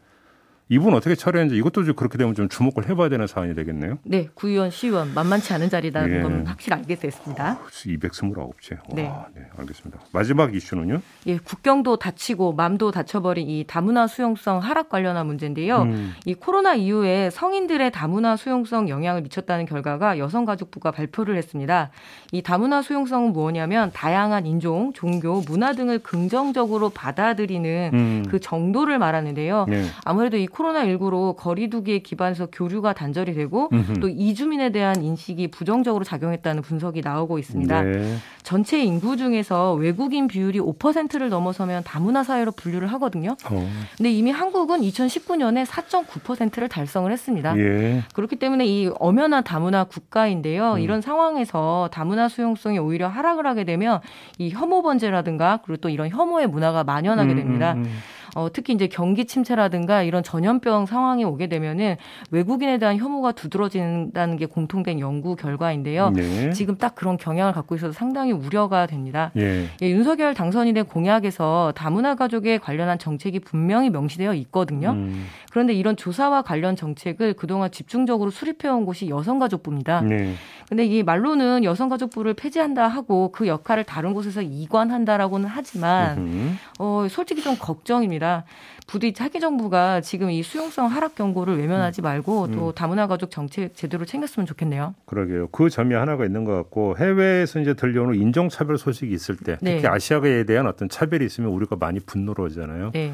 이분 0.70 0.92
어떻게 0.94 1.14
처리했는지 1.14 1.57
이것도 1.57 1.85
좀 1.85 1.94
그렇게 1.94 2.18
되면 2.18 2.35
좀 2.35 2.48
주목을 2.48 2.88
해봐야 2.88 3.09
되는 3.09 3.26
사안이 3.26 3.54
되겠네요. 3.54 3.98
네, 4.04 4.28
구의원, 4.35 4.70
시의원 4.70 5.14
만만치 5.14 5.52
않은 5.54 5.70
자리라는 5.70 6.16
예. 6.16 6.22
건 6.22 6.46
확실히 6.46 6.76
알게 6.76 6.94
됐습니다. 6.96 7.52
어, 7.52 7.66
229째. 7.70 8.78
네. 8.94 9.11
네, 9.35 9.42
알겠습니다. 9.57 9.98
마지막 10.12 10.54
이슈는요? 10.54 11.00
예, 11.26 11.38
국경도 11.38 11.96
닫히고 11.96 12.52
맘도 12.52 12.90
닫혀버린 12.90 13.48
이 13.48 13.64
다문화 13.66 14.07
수용성 14.07 14.59
하락 14.59 14.90
관련한 14.90 15.26
문제인데요. 15.26 15.83
음. 15.83 16.14
이 16.26 16.35
코로나 16.35 16.74
이후에 16.74 17.31
성인들의 17.31 17.90
다문화 17.92 18.37
수용성 18.37 18.90
영향을 18.90 19.22
미쳤다는 19.22 19.64
결과가 19.64 20.18
여성가족부가 20.18 20.90
발표를 20.90 21.37
했습니다. 21.37 21.90
이 22.33 22.42
다문화 22.42 22.83
수용성은 22.83 23.33
뭐냐면 23.33 23.90
다양한 23.94 24.44
인종, 24.44 24.92
종교, 24.92 25.40
문화 25.40 25.72
등을 25.72 26.00
긍정적으로 26.00 26.90
받아들이는 26.90 27.90
음. 27.94 28.24
그 28.28 28.38
정도를 28.38 28.98
말하는데요. 28.98 29.66
네. 29.68 29.85
아무래도 30.04 30.37
이 30.37 30.46
코로나19로 30.59 31.37
거리두기에 31.37 32.01
기반해서 32.01 32.47
교류가 32.47 32.92
단절이 32.92 33.35
되고 33.35 33.68
음흠. 33.73 34.01
또 34.01 34.09
이주민에 34.09 34.71
대한 34.71 35.03
인식이 35.03 35.49
부정적으로 35.49 36.05
작용했다는 36.05 36.62
분석이 36.62 37.01
나오고 37.01 37.38
있습니다. 37.38 37.83
네. 37.83 38.16
전체 38.42 38.83
인구 38.83 39.16
중에서 39.16 39.75
외국인 39.75 40.27
비율이 40.27 40.59
5%를 40.59 41.29
넘어서면 41.29 41.85
다문화 41.85 42.25
사회로 42.25 42.53
분류를 42.53 42.88
하거든요. 42.94 43.37
어. 43.51 43.71
근데 43.97 44.11
이미 44.11 44.31
한국은 44.31 44.81
2019년에 44.81 45.64
4.9%를 45.66 46.68
달성을 46.68 47.11
했습니다. 47.11 47.57
예. 47.59 48.03
그렇기 48.14 48.37
때문에 48.37 48.66
이 48.66 48.90
엄연한 48.99 49.44
다문화 49.44 49.85
국가인데요. 49.85 50.75
음. 50.75 50.81
이런 50.81 51.01
상황에서 51.01 51.88
다문화 51.92 52.29
수용성이 52.29 52.79
오히려 52.79 53.09
하락을 53.09 53.47
하게 53.47 53.64
되면 53.64 54.01
이 54.38 54.51
혐오 54.51 54.83
번제라든가 54.83 55.61
그리고 55.64 55.81
또 55.81 55.88
이런 55.88 56.09
혐오의 56.09 56.47
문화가 56.47 56.85
만연하게 56.85 57.33
음, 57.33 57.37
됩니다. 57.37 57.73
음, 57.75 57.79
음, 57.79 57.85
음. 57.85 57.99
어, 58.35 58.49
특히 58.53 58.75
이제 58.75 58.87
경기 58.87 59.25
침체라든가 59.25 60.03
이런 60.03 60.23
전염병 60.23 60.87
상황이 60.87 61.25
오게 61.25 61.49
되면은 61.49 61.97
외국인에 62.31 62.79
대한 62.79 62.97
혐오가 62.97 63.33
두드러진다는 63.33 64.37
게 64.37 64.47
공통된 64.47 65.01
연구 65.01 65.37
결과인데요. 65.37 66.11
네. 66.11 66.51
지금 66.53 66.77
딱 66.77 66.95
그런 66.95 67.17
경향을 67.17 67.53
갖고 67.53 67.75
있어서 67.75 67.93
상당히 67.93 68.33
우려가 68.33 68.87
됩니다. 68.87 69.31
예. 69.37 69.67
예, 69.83 69.91
윤석열 69.91 70.35
당선인의 70.35 70.85
공약에서 70.85 71.73
다문화 71.75 72.14
가족에 72.14 72.59
관련한 72.59 72.99
정책이 72.99 73.41
분명히 73.41 73.91
명시되어 73.91 74.35
있거든요. 74.35 74.91
음. 74.91 75.27
그런데 75.59 75.75
이런 75.75 75.97
조사와 75.97 76.42
관련 76.42 76.77
정책을 76.77 77.35
그동안 77.35 77.73
집중적으로 77.73 78.31
수립해온 78.31 78.85
곳이 78.85 79.09
여성가족부입니다. 79.09 80.03
네. 80.03 80.35
근데 80.68 80.85
이 80.85 81.03
말로는 81.03 81.64
여성가족부를 81.64 82.35
폐지한다 82.35 82.87
하고 82.87 83.33
그 83.33 83.49
역할을 83.49 83.83
다른 83.83 84.14
곳에서 84.14 84.40
이관한다라고는 84.40 85.49
하지만 85.49 86.57
어, 86.79 87.09
솔직히 87.11 87.42
좀 87.42 87.57
걱정입니다. 87.59 88.44
부디 88.87 89.12
차기 89.12 89.40
정부가 89.40 90.01
지금 90.01 90.31
이 90.31 90.44
수용성 90.44 90.87
하락 90.87 91.16
경고를 91.16 91.59
외면하지 91.59 92.03
말고 92.03 92.44
음. 92.44 92.53
또 92.53 92.71
다문화 92.73 93.09
가족 93.09 93.33
정책 93.33 93.75
제대로 93.75 94.05
챙겼으면 94.05 94.47
좋겠네요. 94.47 94.94
그러게요. 95.07 95.49
그 95.49 95.71
점이 95.71 95.92
하나가 95.97 96.25
있는 96.25 96.44
것 96.44 96.55
같고 96.55 96.97
해외에서 96.99 97.59
이제 97.59 97.75
들려오는 97.75 98.14
인종차별 98.14 98.79
소식이 98.79 99.12
있을 99.12 99.37
때 99.37 99.57
특히 99.59 99.83
네. 99.83 99.88
아시아에 99.88 100.44
대한 100.44 100.68
어떤 100.68 100.88
차별이 100.88 101.27
있으면 101.27 101.51
우리가 101.51 101.75
많이 101.75 101.99
분노를 101.99 102.44
하잖아요. 102.44 102.92
네. 102.92 103.12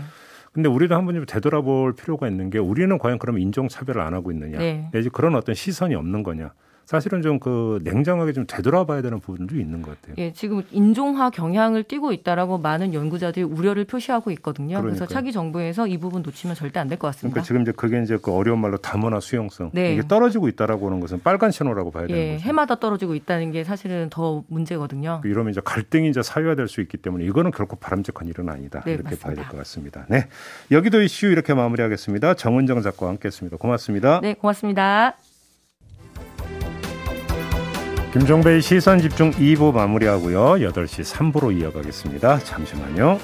근데 0.55 0.69
우리도 0.69 0.95
한 0.95 1.05
번 1.05 1.15
좀 1.17 1.27
되돌아볼 1.27 1.95
필요가 1.95 2.29
있는 2.29 2.49
게 2.49 2.59
우리는 2.59 2.97
과연 2.99 3.19
그럼 3.19 3.39
인종차별을 3.39 4.01
안 4.01 4.15
하고 4.15 4.31
있느냐. 4.31 4.59
네. 4.59 4.89
내지 4.93 5.09
그런 5.11 5.35
어떤 5.35 5.55
시선이 5.55 5.95
없는 5.97 6.23
거냐. 6.23 6.53
사실은 6.87 7.23
좀 7.23 7.39
그 7.41 7.81
냉정하게 7.83 8.33
좀 8.33 8.47
되돌아봐야 8.47 9.03
되는 9.03 9.19
부분도 9.21 9.57
있는 9.57 9.83
것 9.83 10.01
같아요. 10.01 10.15
예, 10.19 10.33
지금 10.33 10.63
인종화 10.71 11.31
경향을 11.31 11.83
띠고 11.83 12.13
있다라고 12.13 12.59
많은 12.59 12.95
연구자들이 12.95 13.45
우려를 13.45 13.85
표시하고 13.85 14.31
있거든요. 14.33 14.77
그러니까요. 14.81 14.95
그래서 14.95 15.07
차기 15.07 15.33
정부에서 15.33 15.87
이 15.89 15.99
부분 15.99 16.23
놓치면 16.23 16.55
절대 16.57 16.79
안 16.81 16.89
될 16.89 16.97
것 16.99 17.09
같습니다. 17.09 17.35
그러니까 17.35 17.47
지금 17.47 17.63
이제 17.63 17.73
그게 17.73 18.01
이제 18.03 18.17
그 18.23 18.33
어려운 18.33 18.61
말로 18.61 18.77
다문화 18.79 19.21
수용성 19.21 19.71
네. 19.75 19.95
이게 19.95 20.03
떨어지고 20.07 20.49
있다라고 20.49 20.87
하는 20.87 21.01
것은 21.01 21.21
빨간 21.23 21.51
신호라고 21.51 21.91
봐야 21.91 22.07
되는 22.07 22.21
예, 22.21 22.33
거죠. 22.35 22.45
해마다 22.49 22.77
떨어지고 22.77 23.15
있다는 23.15 23.51
게 23.51 23.65
사실은 23.65 24.09
더 24.11 24.45
문제거든요. 24.49 25.21
이러면 25.25 25.51
이제 25.51 25.61
갈등이 25.65 26.09
이제 26.09 26.23
사회화될 26.23 26.69
수 26.69 26.81
있기 26.83 26.97
때문에 26.99 27.25
이거는 27.25 27.51
결코 27.51 27.77
바람직한 27.77 28.29
일은 28.29 28.49
아니다. 28.49 28.81
네, 28.85 28.93
이렇게 28.93 29.11
맞습니다. 29.11 29.27
봐야 29.27 29.35
될 29.35 29.45
것 29.47 29.57
같습니다. 29.59 30.07
네, 30.09 30.29
여기도 30.71 31.03
이슈 31.03 31.27
이렇게 31.27 31.53
마무리하겠습니다. 31.53 32.35
정은정 32.35 32.81
작가와 32.83 33.11
함께했습니다. 33.13 33.57
고맙습니다. 33.57 34.21
네, 34.23 34.35
고맙습니다. 34.35 35.17
김종배의 38.15 38.63
시선 38.63 39.01
집중 39.01 39.33
2부 39.33 39.75
마무리하고요. 39.75 40.71
8시 40.71 41.03
3부로 41.03 41.53
이어가겠습니다. 41.53 42.39
잠시만요. 42.39 43.19